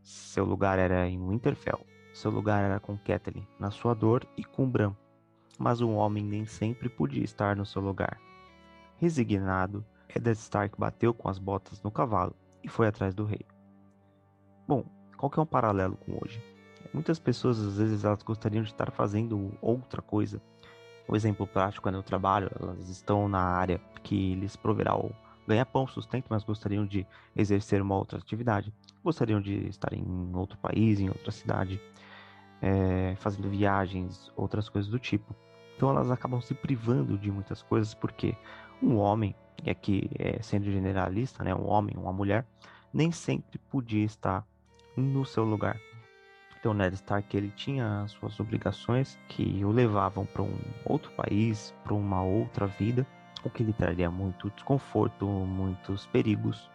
Seu 0.04 0.46
lugar 0.46 0.80
era 0.80 1.08
em 1.08 1.20
Winterfell, 1.20 1.86
seu 2.14 2.32
lugar 2.32 2.64
era 2.64 2.80
com 2.80 2.98
Catelyn, 2.98 3.46
na 3.60 3.72
sua 3.72 3.94
dor 3.94 4.26
e 4.38 4.44
com 4.44 4.70
Bran, 4.70 4.94
mas 5.58 5.82
um 5.82 5.96
homem 5.96 6.24
nem 6.24 6.46
sempre 6.46 6.90
podia 6.90 7.24
estar 7.24 7.56
no 7.56 7.66
seu 7.66 7.82
lugar. 7.82 8.20
Resignado, 8.98 9.86
Eddard 10.08 10.40
Stark 10.40 10.80
bateu 10.80 11.14
com 11.14 11.30
as 11.30 11.38
botas 11.38 11.82
no 11.82 11.92
cavalo 11.92 12.36
e 12.64 12.70
foi 12.70 12.88
atrás 12.88 13.14
do 13.14 13.26
rei. 13.26 13.46
Bom, 14.68 14.86
qual 15.18 15.30
que 15.30 15.40
é 15.40 15.42
um 15.42 15.48
paralelo 15.48 15.98
com 15.98 16.20
hoje? 16.24 16.42
Muitas 16.94 17.20
pessoas 17.20 17.60
às 17.60 17.78
vezes 17.78 18.04
elas 18.04 18.24
gostariam 18.24 18.64
de 18.64 18.72
estar 18.72 18.92
fazendo 18.92 19.52
outra 19.62 20.02
coisa. 20.02 20.42
O 21.08 21.16
exemplo 21.16 21.48
prático 21.48 21.88
é 21.88 21.92
no 21.92 22.04
trabalho, 22.04 22.52
elas 22.60 22.90
estão 22.90 23.30
na 23.30 23.40
área 23.40 23.80
que 24.04 24.36
lhes 24.36 24.56
proverá 24.56 24.96
o 24.96 25.12
ganha-pão, 25.48 25.88
sustento, 25.88 26.26
mas 26.30 26.44
gostariam 26.44 26.86
de 26.86 27.08
exercer 27.36 27.82
uma 27.82 27.96
outra 27.96 28.18
atividade. 28.18 28.74
Gostariam 29.02 29.40
de 29.40 29.68
estar 29.68 29.94
em 29.94 30.32
outro 30.36 30.58
país, 30.58 31.00
em 31.00 31.08
outra 31.08 31.32
cidade, 31.32 31.80
é, 32.62 33.16
fazendo 33.18 33.50
viagens, 33.50 34.32
outras 34.36 34.68
coisas 34.68 34.92
do 34.92 35.00
tipo. 35.00 35.34
Então 35.78 35.90
elas 35.90 36.12
acabam 36.12 36.42
se 36.42 36.54
privando 36.54 37.18
de 37.18 37.32
muitas 37.32 37.62
coisas 37.62 37.94
porque 37.94 38.36
um 38.82 38.98
homem, 38.98 39.34
e 39.64 39.70
aqui 39.70 40.10
é, 40.20 40.42
sendo 40.42 40.70
generalista, 40.70 41.44
né, 41.44 41.56
um 41.56 41.68
homem, 41.68 41.96
uma 41.96 42.12
mulher, 42.12 42.46
nem 42.94 43.12
sempre 43.12 43.58
podia 43.70 44.04
estar 44.04 44.46
no 44.96 45.24
seu 45.26 45.46
lugar. 45.46 45.80
Então 46.60 46.74
Ned 46.74 46.96
Stark 46.96 47.36
ele 47.36 47.52
tinha 47.56 48.02
as 48.02 48.12
suas 48.12 48.40
obrigações 48.40 49.18
que 49.28 49.64
o 49.64 49.72
levavam 49.72 50.26
para 50.26 50.42
um 50.42 50.58
outro 50.86 51.12
país, 51.12 51.74
para 51.84 51.94
uma 51.94 52.24
outra 52.24 52.68
vida, 52.68 53.06
o 53.44 53.50
que 53.50 53.64
lhe 53.64 53.74
traria 53.74 54.10
muito 54.10 54.50
desconforto, 54.50 55.26
muitos 55.26 56.06
perigos. 56.08 56.70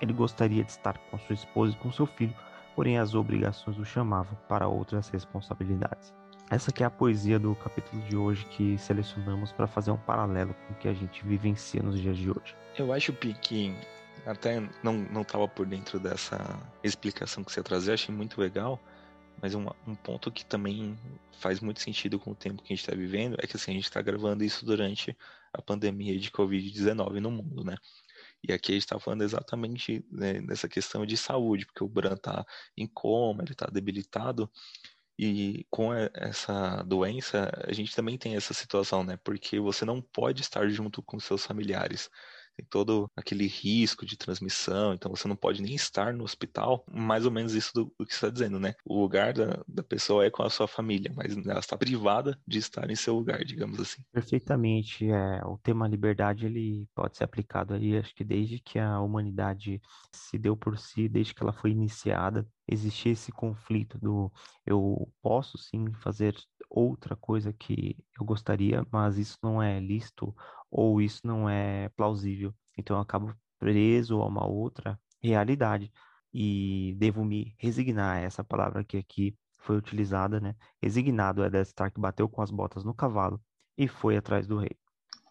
Ele 0.00 0.12
gostaria 0.12 0.62
de 0.62 0.70
estar 0.70 0.96
com 1.10 1.18
sua 1.18 1.34
esposa 1.34 1.72
e 1.72 1.78
com 1.78 1.90
seu 1.92 2.06
filho, 2.06 2.34
porém 2.74 2.98
as 2.98 3.14
obrigações 3.14 3.78
o 3.78 3.84
chamavam 3.84 4.36
para 4.48 4.68
outras 4.68 5.08
responsabilidades. 5.08 6.12
Essa 6.50 6.70
que 6.70 6.82
é 6.82 6.86
a 6.86 6.90
poesia 6.90 7.38
do 7.38 7.54
capítulo 7.54 8.02
de 8.02 8.16
hoje 8.16 8.44
que 8.46 8.76
selecionamos 8.78 9.50
para 9.50 9.66
fazer 9.66 9.90
um 9.90 9.96
paralelo 9.96 10.54
com 10.54 10.74
o 10.74 10.76
que 10.76 10.88
a 10.88 10.94
gente 10.94 11.24
vivencia 11.24 11.82
nos 11.82 11.98
dias 11.98 12.16
de 12.16 12.30
hoje. 12.30 12.54
Eu 12.76 12.92
acho 12.92 13.12
que 13.12 13.74
até 14.26 14.60
não 14.82 14.92
não 14.92 15.22
estava 15.22 15.48
por 15.48 15.66
dentro 15.66 15.98
dessa 15.98 16.38
explicação 16.82 17.42
que 17.42 17.50
você 17.50 17.62
trazer, 17.62 17.94
achei 17.94 18.14
muito 18.14 18.40
legal, 18.40 18.80
mas 19.40 19.54
um, 19.54 19.66
um 19.86 19.94
ponto 19.94 20.30
que 20.30 20.44
também 20.44 20.98
faz 21.38 21.60
muito 21.60 21.80
sentido 21.80 22.18
com 22.18 22.32
o 22.32 22.34
tempo 22.34 22.62
que 22.62 22.72
a 22.72 22.76
gente 22.76 22.84
está 22.84 22.94
vivendo 22.94 23.36
é 23.38 23.46
que 23.46 23.56
assim, 23.56 23.72
a 23.72 23.74
gente 23.74 23.84
está 23.84 24.00
gravando 24.00 24.44
isso 24.44 24.64
durante 24.64 25.16
a 25.52 25.62
pandemia 25.62 26.18
de 26.18 26.30
Covid-19 26.30 27.20
no 27.20 27.30
mundo, 27.30 27.64
né? 27.64 27.76
E 28.42 28.52
aqui 28.52 28.72
a 28.72 28.74
gente 28.74 28.84
está 28.84 28.98
falando 28.98 29.22
exatamente 29.22 30.04
né, 30.10 30.40
dessa 30.42 30.68
questão 30.68 31.06
de 31.06 31.16
saúde, 31.16 31.66
porque 31.66 31.82
o 31.82 31.88
Bran 31.88 32.14
está 32.14 32.44
em 32.76 32.86
coma, 32.86 33.42
ele 33.42 33.52
está 33.52 33.66
debilitado, 33.66 34.50
e 35.18 35.64
com 35.70 35.94
essa 35.94 36.82
doença, 36.82 37.50
a 37.66 37.72
gente 37.72 37.94
também 37.94 38.18
tem 38.18 38.34
essa 38.34 38.52
situação, 38.52 39.04
né? 39.04 39.16
Porque 39.22 39.60
você 39.60 39.84
não 39.84 40.02
pode 40.02 40.42
estar 40.42 40.68
junto 40.68 41.02
com 41.02 41.20
seus 41.20 41.46
familiares 41.46 42.10
tem 42.56 42.66
todo 42.66 43.10
aquele 43.16 43.46
risco 43.46 44.06
de 44.06 44.16
transmissão, 44.16 44.94
então 44.94 45.10
você 45.14 45.26
não 45.28 45.36
pode 45.36 45.62
nem 45.62 45.74
estar 45.74 46.12
no 46.12 46.24
hospital. 46.24 46.84
Mais 46.90 47.24
ou 47.24 47.30
menos 47.30 47.54
isso 47.54 47.72
do, 47.74 47.92
do 47.98 48.06
que 48.06 48.12
está 48.12 48.30
dizendo, 48.30 48.58
né? 48.58 48.74
O 48.84 49.00
lugar 49.00 49.32
da, 49.32 49.62
da 49.66 49.82
pessoa 49.82 50.24
é 50.24 50.30
com 50.30 50.42
a 50.42 50.50
sua 50.50 50.68
família, 50.68 51.12
mas 51.14 51.36
ela 51.36 51.60
está 51.60 51.76
privada 51.76 52.38
de 52.46 52.58
estar 52.58 52.90
em 52.90 52.96
seu 52.96 53.14
lugar, 53.14 53.44
digamos 53.44 53.80
assim. 53.80 54.02
Perfeitamente. 54.12 55.10
É, 55.10 55.40
o 55.44 55.58
tema 55.58 55.88
liberdade 55.88 56.46
ele 56.46 56.88
pode 56.94 57.16
ser 57.16 57.24
aplicado 57.24 57.74
aí, 57.74 57.96
acho 57.96 58.14
que 58.14 58.24
desde 58.24 58.58
que 58.58 58.78
a 58.78 59.00
humanidade 59.00 59.80
se 60.12 60.38
deu 60.38 60.56
por 60.56 60.78
si, 60.78 61.08
desde 61.08 61.34
que 61.34 61.42
ela 61.42 61.52
foi 61.52 61.70
iniciada, 61.70 62.46
existia 62.66 63.12
esse 63.12 63.30
conflito 63.32 63.98
do 63.98 64.32
eu 64.66 65.12
posso 65.22 65.58
sim 65.58 65.92
fazer 65.94 66.34
outra 66.68 67.14
coisa 67.16 67.52
que 67.52 67.96
eu 68.18 68.24
gostaria, 68.24 68.86
mas 68.90 69.18
isso 69.18 69.38
não 69.42 69.62
é 69.62 69.78
lícito 69.80 70.34
ou 70.70 71.00
isso 71.00 71.20
não 71.24 71.48
é 71.48 71.88
plausível. 71.90 72.54
Então 72.76 72.96
eu 72.96 73.02
acabo 73.02 73.34
preso 73.58 74.20
a 74.20 74.26
uma 74.26 74.46
outra 74.46 74.98
realidade 75.22 75.92
e 76.32 76.94
devo 76.98 77.24
me 77.24 77.54
resignar. 77.58 78.18
Essa 78.22 78.42
palavra 78.42 78.84
que 78.84 78.96
aqui 78.96 79.36
foi 79.58 79.76
utilizada, 79.76 80.40
né? 80.40 80.54
Resignado 80.82 81.42
é 81.42 81.50
Ned 81.50 81.66
Stark 81.68 81.98
bateu 81.98 82.28
com 82.28 82.42
as 82.42 82.50
botas 82.50 82.84
no 82.84 82.92
cavalo 82.92 83.40
e 83.78 83.88
foi 83.88 84.16
atrás 84.16 84.46
do 84.46 84.58
rei. 84.58 84.76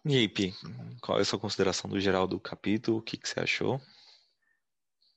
E 0.04 0.16
aí, 0.16 0.28
Pi, 0.28 0.52
qual 1.00 1.18
é 1.18 1.22
a 1.22 1.24
sua 1.24 1.38
consideração 1.38 1.88
do 1.88 1.98
geral 1.98 2.26
do 2.26 2.38
capítulo? 2.38 2.98
O 2.98 3.02
que, 3.02 3.16
que 3.16 3.28
você 3.28 3.40
achou? 3.40 3.80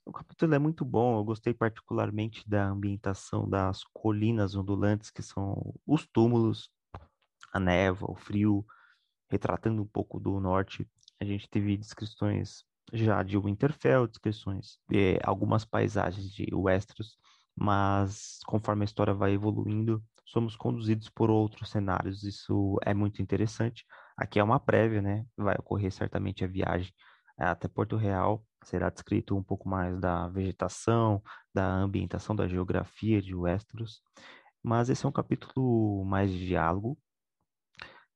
O 0.07 0.11
capítulo 0.13 0.55
é 0.55 0.59
muito 0.59 0.85
bom, 0.85 1.17
eu 1.19 1.23
gostei 1.25 1.53
particularmente 1.53 2.49
da 2.49 2.69
ambientação 2.69 3.47
das 3.47 3.83
colinas 3.91 4.55
ondulantes, 4.55 5.11
que 5.11 5.21
são 5.21 5.75
os 5.85 6.07
túmulos, 6.07 6.71
a 7.51 7.59
névoa, 7.59 8.11
o 8.11 8.15
frio, 8.15 8.65
retratando 9.29 9.81
um 9.81 9.85
pouco 9.85 10.17
do 10.17 10.39
norte. 10.39 10.89
A 11.19 11.25
gente 11.25 11.49
teve 11.49 11.75
descrições 11.75 12.63
já 12.93 13.21
de 13.21 13.37
Winterfell, 13.37 14.07
descrições 14.07 14.79
de 14.89 15.19
algumas 15.21 15.65
paisagens 15.65 16.31
de 16.31 16.47
Westeros, 16.55 17.17
mas 17.53 18.39
conforme 18.45 18.83
a 18.83 18.85
história 18.85 19.13
vai 19.13 19.33
evoluindo, 19.33 20.01
somos 20.23 20.55
conduzidos 20.55 21.09
por 21.09 21.29
outros 21.29 21.69
cenários. 21.69 22.23
Isso 22.23 22.79
é 22.85 22.93
muito 22.93 23.21
interessante. 23.21 23.85
Aqui 24.15 24.39
é 24.39 24.43
uma 24.43 24.57
prévia, 24.59 25.01
né? 25.01 25.25
Vai 25.35 25.55
ocorrer 25.59 25.91
certamente 25.91 26.45
a 26.45 26.47
viagem 26.47 26.93
até 27.45 27.67
Porto 27.67 27.95
Real 27.95 28.43
será 28.63 28.89
descrito 28.89 29.35
um 29.35 29.43
pouco 29.43 29.69
mais 29.69 29.99
da 29.99 30.27
vegetação, 30.27 31.21
da 31.53 31.65
ambientação, 31.65 32.35
da 32.35 32.47
geografia 32.47 33.21
de 33.21 33.35
Westeros. 33.35 34.01
Mas 34.63 34.89
esse 34.89 35.05
é 35.05 35.09
um 35.09 35.11
capítulo 35.11 36.03
mais 36.03 36.31
de 36.31 36.45
diálogo. 36.45 36.97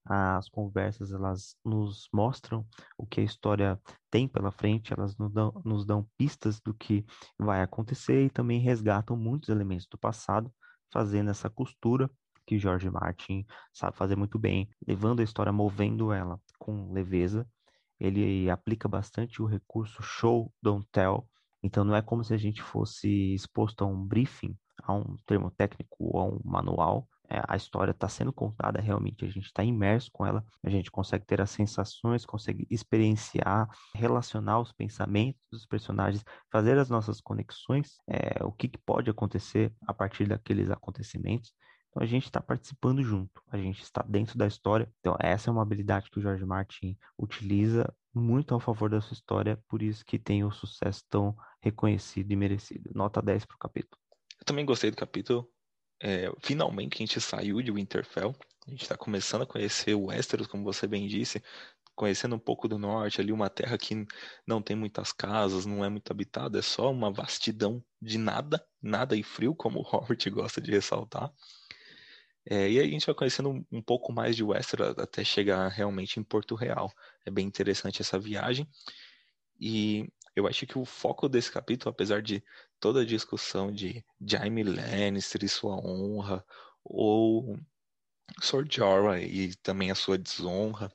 As 0.03 0.49
conversas 0.49 1.11
elas 1.11 1.55
nos 1.63 2.09
mostram 2.11 2.65
o 2.97 3.05
que 3.05 3.21
a 3.21 3.23
história 3.23 3.79
tem 4.09 4.27
pela 4.27 4.51
frente, 4.51 4.91
elas 4.91 5.15
nos 5.15 5.31
dão, 5.31 5.61
nos 5.63 5.85
dão 5.85 6.07
pistas 6.17 6.59
do 6.59 6.73
que 6.73 7.05
vai 7.37 7.61
acontecer 7.61 8.25
e 8.25 8.29
também 8.29 8.59
resgatam 8.59 9.15
muitos 9.15 9.49
elementos 9.49 9.85
do 9.85 9.97
passado, 9.97 10.51
fazendo 10.91 11.29
essa 11.29 11.49
costura 11.49 12.09
que 12.47 12.57
George 12.57 12.89
Martin 12.89 13.45
sabe 13.71 13.95
fazer 13.95 14.15
muito 14.15 14.39
bem, 14.39 14.67
levando 14.85 15.19
a 15.19 15.23
história, 15.23 15.53
movendo 15.53 16.11
ela 16.11 16.39
com 16.57 16.91
leveza. 16.91 17.47
Ele 18.01 18.49
aplica 18.49 18.89
bastante 18.89 19.43
o 19.43 19.45
recurso 19.45 20.01
show, 20.01 20.51
don't 20.59 20.87
tell. 20.91 21.27
Então 21.61 21.83
não 21.83 21.95
é 21.95 22.01
como 22.01 22.23
se 22.23 22.33
a 22.33 22.37
gente 22.37 22.59
fosse 22.59 23.35
exposto 23.35 23.83
a 23.83 23.87
um 23.87 24.03
briefing, 24.03 24.57
a 24.81 24.91
um 24.95 25.15
termo 25.27 25.51
técnico 25.51 25.95
ou 25.99 26.19
a 26.19 26.25
um 26.25 26.41
manual. 26.43 27.07
É, 27.29 27.39
a 27.47 27.55
história 27.55 27.91
está 27.91 28.09
sendo 28.09 28.33
contada 28.33 28.81
realmente, 28.81 29.23
a 29.23 29.27
gente 29.29 29.45
está 29.45 29.63
imerso 29.63 30.09
com 30.11 30.25
ela, 30.25 30.43
a 30.63 30.69
gente 30.69 30.91
consegue 30.91 31.25
ter 31.25 31.39
as 31.39 31.51
sensações, 31.51 32.25
consegue 32.25 32.67
experienciar, 32.69 33.69
relacionar 33.95 34.59
os 34.59 34.73
pensamentos 34.73 35.39
dos 35.49 35.65
personagens, 35.65 36.25
fazer 36.51 36.77
as 36.77 36.89
nossas 36.89 37.21
conexões, 37.21 37.99
é, 38.09 38.43
o 38.43 38.51
que, 38.51 38.67
que 38.67 38.79
pode 38.79 39.09
acontecer 39.11 39.71
a 39.87 39.93
partir 39.93 40.27
daqueles 40.27 40.69
acontecimentos. 40.71 41.53
Então 41.91 42.01
a 42.01 42.05
gente 42.05 42.23
está 42.23 42.41
participando 42.41 43.03
junto, 43.03 43.43
a 43.51 43.57
gente 43.57 43.83
está 43.83 44.01
dentro 44.01 44.37
da 44.37 44.47
história. 44.47 44.91
Então 44.99 45.15
essa 45.19 45.49
é 45.49 45.51
uma 45.51 45.61
habilidade 45.61 46.09
que 46.09 46.19
o 46.19 46.21
George 46.21 46.45
Martin 46.45 46.97
utiliza 47.17 47.93
muito 48.13 48.53
ao 48.53 48.59
favor 48.59 48.89
da 48.89 49.01
sua 49.01 49.13
história, 49.13 49.61
por 49.67 49.81
isso 49.81 50.05
que 50.05 50.17
tem 50.17 50.43
o 50.43 50.51
sucesso 50.51 51.03
tão 51.09 51.35
reconhecido 51.61 52.31
e 52.31 52.35
merecido. 52.35 52.91
Nota 52.95 53.21
10 53.21 53.45
para 53.45 53.55
o 53.55 53.59
capítulo. 53.59 54.01
Eu 54.39 54.45
também 54.45 54.65
gostei 54.65 54.89
do 54.89 54.97
capítulo. 54.97 55.47
É, 56.01 56.31
finalmente 56.41 56.95
a 56.95 56.97
gente 56.99 57.19
saiu 57.19 57.61
de 57.61 57.71
Winterfell. 57.71 58.33
A 58.65 58.69
gente 58.69 58.83
está 58.83 58.97
começando 58.97 59.41
a 59.41 59.47
conhecer 59.47 59.93
o 59.93 60.05
Westeros, 60.05 60.47
como 60.47 60.63
você 60.63 60.87
bem 60.87 61.07
disse, 61.07 61.43
conhecendo 61.95 62.35
um 62.35 62.39
pouco 62.39 62.67
do 62.67 62.77
norte, 62.77 63.19
ali 63.19 63.31
uma 63.31 63.49
terra 63.49 63.77
que 63.77 64.05
não 64.47 64.61
tem 64.61 64.75
muitas 64.75 65.11
casas, 65.11 65.65
não 65.65 65.83
é 65.83 65.89
muito 65.89 66.09
habitada, 66.09 66.59
é 66.59 66.61
só 66.61 66.89
uma 66.91 67.11
vastidão 67.11 67.83
de 68.01 68.17
nada, 68.17 68.65
nada 68.81 69.15
e 69.15 69.23
frio, 69.23 69.53
como 69.53 69.79
o 69.79 69.83
Robert 69.83 70.17
gosta 70.31 70.61
de 70.61 70.71
ressaltar. 70.71 71.31
É, 72.49 72.69
e 72.69 72.79
a 72.79 72.83
gente 72.83 73.05
vai 73.05 73.13
conhecendo 73.13 73.49
um, 73.49 73.65
um, 73.71 73.81
pouco 73.81 74.11
mais 74.11 74.35
de 74.35 74.43
Westeros 74.43 74.97
até 74.97 75.23
chegar 75.23 75.67
realmente 75.67 76.19
em 76.19 76.23
Porto 76.23 76.55
Real. 76.55 76.91
É 77.25 77.31
bem 77.31 77.45
interessante 77.45 78.01
essa 78.01 78.17
viagem. 78.17 78.67
E 79.59 80.09
eu 80.35 80.47
acho 80.47 80.65
que 80.65 80.77
o 80.77 80.85
foco 80.85 81.29
desse 81.29 81.51
capítulo, 81.51 81.91
apesar 81.91 82.21
de 82.21 82.43
toda 82.79 83.01
a 83.01 83.05
discussão 83.05 83.71
de 83.71 84.03
Jaime 84.19 84.63
Lannister 84.63 85.43
e 85.43 85.49
sua 85.49 85.75
honra, 85.75 86.43
ou 86.83 87.59
Sor 88.41 88.65
Jorah 88.69 89.21
e 89.21 89.55
também 89.57 89.91
a 89.91 89.95
sua 89.95 90.17
desonra, 90.17 90.91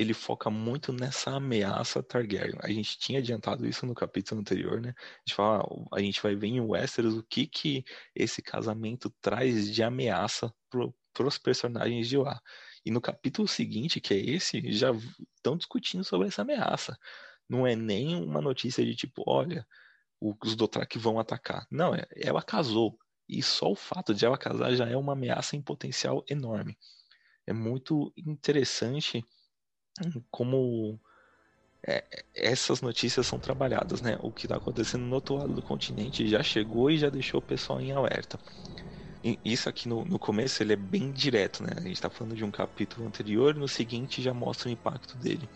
ele 0.00 0.14
foca 0.14 0.48
muito 0.48 0.94
nessa 0.94 1.32
ameaça 1.32 2.02
Targaryen. 2.02 2.56
A 2.60 2.70
gente 2.70 2.98
tinha 2.98 3.18
adiantado 3.18 3.66
isso 3.66 3.84
no 3.84 3.94
capítulo 3.94 4.40
anterior, 4.40 4.80
né? 4.80 4.94
A 4.96 5.20
gente 5.26 5.34
fala, 5.36 5.62
ah, 5.62 5.96
a 5.96 6.00
gente 6.00 6.22
vai 6.22 6.34
ver 6.34 6.46
em 6.46 6.60
Westeros 6.60 7.14
o 7.14 7.22
que 7.22 7.46
que 7.46 7.84
esse 8.14 8.40
casamento 8.40 9.10
traz 9.20 9.70
de 9.70 9.82
ameaça 9.82 10.50
para 10.70 11.26
os 11.26 11.36
personagens 11.36 12.08
de 12.08 12.16
lá. 12.16 12.40
E 12.82 12.90
no 12.90 12.98
capítulo 12.98 13.46
seguinte, 13.46 14.00
que 14.00 14.14
é 14.14 14.18
esse, 14.18 14.72
já 14.72 14.90
estão 15.36 15.54
discutindo 15.54 16.02
sobre 16.02 16.28
essa 16.28 16.40
ameaça. 16.40 16.98
Não 17.46 17.66
é 17.66 17.76
nem 17.76 18.16
uma 18.16 18.40
notícia 18.40 18.82
de 18.82 18.96
tipo, 18.96 19.22
olha, 19.26 19.66
os 20.18 20.56
Dothraki 20.56 20.98
vão 20.98 21.18
atacar. 21.18 21.66
Não, 21.70 21.94
é, 21.94 22.06
ela 22.16 22.42
casou. 22.42 22.98
E 23.28 23.42
só 23.42 23.70
o 23.70 23.76
fato 23.76 24.14
de 24.14 24.24
ela 24.24 24.38
casar 24.38 24.74
já 24.74 24.88
é 24.88 24.96
uma 24.96 25.12
ameaça 25.12 25.56
em 25.56 25.62
potencial 25.62 26.24
enorme. 26.26 26.78
É 27.46 27.52
muito 27.52 28.10
interessante 28.16 29.22
como 30.30 31.00
é, 31.86 32.04
essas 32.34 32.80
notícias 32.82 33.26
são 33.26 33.40
trabalhadas, 33.40 34.00
né? 34.02 34.16
O 34.20 34.32
que 34.32 34.46
está 34.46 34.56
acontecendo 34.56 35.02
no 35.04 35.14
outro 35.16 35.36
lado 35.36 35.54
do 35.54 35.62
continente 35.62 36.28
já 36.28 36.42
chegou 36.42 36.90
e 36.90 36.98
já 36.98 37.10
deixou 37.10 37.40
o 37.40 37.42
pessoal 37.42 37.80
em 37.80 37.92
alerta. 37.92 38.38
E 39.24 39.38
isso 39.44 39.68
aqui 39.68 39.88
no, 39.88 40.04
no 40.04 40.18
começo 40.18 40.62
ele 40.62 40.72
é 40.74 40.76
bem 40.76 41.12
direto, 41.12 41.62
né? 41.62 41.70
A 41.76 41.82
gente 41.82 41.92
está 41.94 42.10
falando 42.10 42.36
de 42.36 42.44
um 42.44 42.50
capítulo 42.50 43.06
anterior, 43.06 43.54
no 43.54 43.68
seguinte 43.68 44.22
já 44.22 44.34
mostra 44.34 44.68
o 44.68 44.72
impacto 44.72 45.18
dele. 45.18 45.50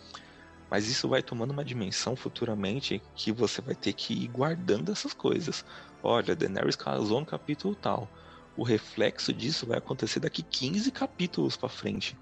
Mas 0.70 0.88
isso 0.88 1.08
vai 1.08 1.22
tomando 1.22 1.52
uma 1.52 1.64
dimensão 1.64 2.16
futuramente 2.16 3.04
que 3.14 3.32
você 3.32 3.62
vai 3.62 3.74
ter 3.76 3.92
que 3.94 4.14
ir 4.14 4.28
guardando 4.28 4.90
essas 4.92 5.14
coisas. 5.14 5.64
Olha, 6.02 6.36
Daenerys 6.36 6.76
casou 6.76 7.20
no 7.20 7.26
capítulo 7.26 7.76
tal. 7.76 8.12
O 8.56 8.64
reflexo 8.64 9.32
disso 9.32 9.66
vai 9.66 9.78
acontecer 9.78 10.20
daqui 10.20 10.42
15 10.42 10.90
capítulos 10.92 11.56
para 11.56 11.68
frente. 11.68 12.18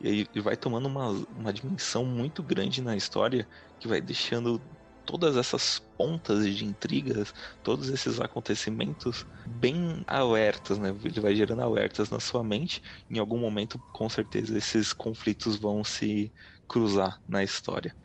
E 0.00 0.08
aí 0.08 0.20
ele 0.32 0.42
vai 0.42 0.56
tomando 0.56 0.86
uma, 0.86 1.10
uma 1.28 1.52
dimensão 1.52 2.04
muito 2.04 2.42
grande 2.42 2.80
na 2.82 2.96
história 2.96 3.48
que 3.78 3.88
vai 3.88 4.00
deixando 4.00 4.64
todas 5.04 5.36
essas 5.36 5.80
pontas 5.96 6.46
de 6.54 6.64
intrigas, 6.64 7.32
todos 7.62 7.88
esses 7.88 8.20
acontecimentos 8.20 9.24
bem 9.44 10.02
alertas, 10.06 10.78
né? 10.78 10.90
Ele 10.90 11.20
vai 11.20 11.34
gerando 11.34 11.62
alertas 11.62 12.10
na 12.10 12.20
sua 12.20 12.44
mente. 12.44 12.80
Em 13.08 13.18
algum 13.18 13.38
momento, 13.38 13.82
com 13.90 14.08
certeza, 14.08 14.56
esses 14.56 14.92
conflitos 14.92 15.56
vão 15.56 15.82
se 15.82 16.32
cruzar 16.68 17.20
na 17.26 17.42
história. 17.42 17.96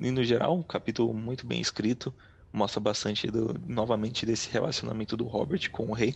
E 0.00 0.10
no 0.10 0.24
geral, 0.24 0.56
um 0.58 0.62
capítulo 0.62 1.14
muito 1.14 1.46
bem 1.46 1.60
escrito, 1.60 2.14
mostra 2.52 2.80
bastante 2.80 3.28
do, 3.30 3.54
novamente 3.66 4.26
desse 4.26 4.50
relacionamento 4.50 5.16
do 5.16 5.24
Robert 5.26 5.70
com 5.70 5.88
o 5.90 5.94
rei 5.94 6.14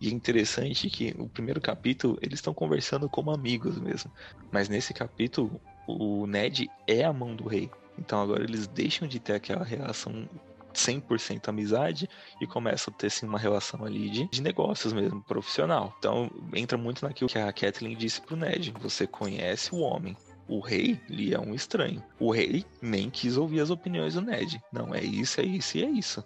e 0.00 0.08
é 0.08 0.12
interessante 0.12 0.88
que 0.88 1.14
o 1.18 1.28
primeiro 1.28 1.60
capítulo 1.60 2.18
eles 2.22 2.38
estão 2.38 2.54
conversando 2.54 3.08
como 3.08 3.30
amigos 3.30 3.78
mesmo. 3.78 4.10
Mas 4.50 4.68
nesse 4.68 4.94
capítulo, 4.94 5.60
o 5.86 6.26
Ned 6.26 6.70
é 6.86 7.04
a 7.04 7.12
mão 7.12 7.34
do 7.34 7.48
rei. 7.48 7.70
Então 7.98 8.20
agora 8.20 8.44
eles 8.44 8.66
deixam 8.68 9.08
de 9.08 9.18
ter 9.18 9.34
aquela 9.34 9.64
relação 9.64 10.28
100% 10.72 11.48
amizade 11.48 12.08
e 12.40 12.46
começam 12.46 12.92
a 12.94 12.96
ter 12.96 13.08
assim, 13.08 13.26
uma 13.26 13.38
relação 13.38 13.84
ali 13.84 14.08
de, 14.08 14.28
de 14.28 14.40
negócios 14.40 14.92
mesmo, 14.92 15.22
profissional. 15.22 15.94
Então 15.98 16.30
entra 16.54 16.78
muito 16.78 17.04
naquilo 17.04 17.28
que 17.28 17.38
a 17.38 17.52
Kathleen 17.52 17.96
disse 17.96 18.20
pro 18.20 18.36
Ned: 18.36 18.72
você 18.80 19.06
conhece 19.06 19.74
o 19.74 19.78
homem. 19.78 20.16
O 20.46 20.60
rei 20.60 20.98
lhe 21.10 21.34
é 21.34 21.38
um 21.38 21.54
estranho. 21.54 22.02
O 22.18 22.30
rei 22.30 22.64
nem 22.80 23.10
quis 23.10 23.36
ouvir 23.36 23.60
as 23.60 23.68
opiniões 23.68 24.14
do 24.14 24.22
Ned. 24.22 24.62
Não, 24.72 24.94
é 24.94 25.02
isso, 25.02 25.40
é 25.40 25.44
isso 25.44 25.76
e 25.76 25.84
é 25.84 25.90
isso. 25.90 26.24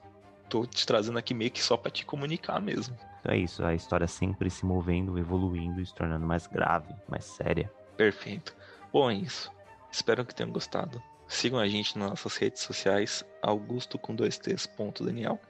Tô 0.48 0.64
te 0.64 0.86
trazendo 0.86 1.18
aqui 1.18 1.34
meio 1.34 1.50
que 1.50 1.62
só 1.62 1.76
para 1.76 1.90
te 1.90 2.04
comunicar 2.04 2.60
mesmo. 2.60 2.96
Então 3.22 3.32
é 3.32 3.38
isso, 3.38 3.64
a 3.64 3.72
história 3.72 4.08
sempre 4.08 4.50
se 4.50 4.66
movendo, 4.66 5.16
evoluindo 5.16 5.80
e 5.80 5.86
se 5.86 5.94
tornando 5.94 6.26
mais 6.26 6.48
grave, 6.48 6.92
mais 7.08 7.24
séria. 7.24 7.72
Perfeito. 7.96 8.54
Bom, 8.92 9.08
é 9.08 9.14
isso. 9.14 9.50
Espero 9.92 10.26
que 10.26 10.34
tenham 10.34 10.50
gostado. 10.50 11.00
Sigam 11.28 11.60
a 11.60 11.68
gente 11.68 11.96
nas 11.96 12.10
nossas 12.10 12.36
redes 12.36 12.62
sociais, 12.62 13.24
augusto 13.40 13.96
com 13.96 14.14
dois 14.14 14.38
t's, 14.38 14.66
ponto 14.66 15.04
Daniel. 15.04 15.40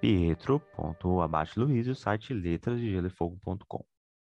Pietro, 0.00 0.60
ponto, 0.76 1.20
Luiz, 1.56 1.86
e 1.86 1.90
o 1.90 1.94
site 1.94 2.32
letrasdegelefogo.com. 2.32 3.84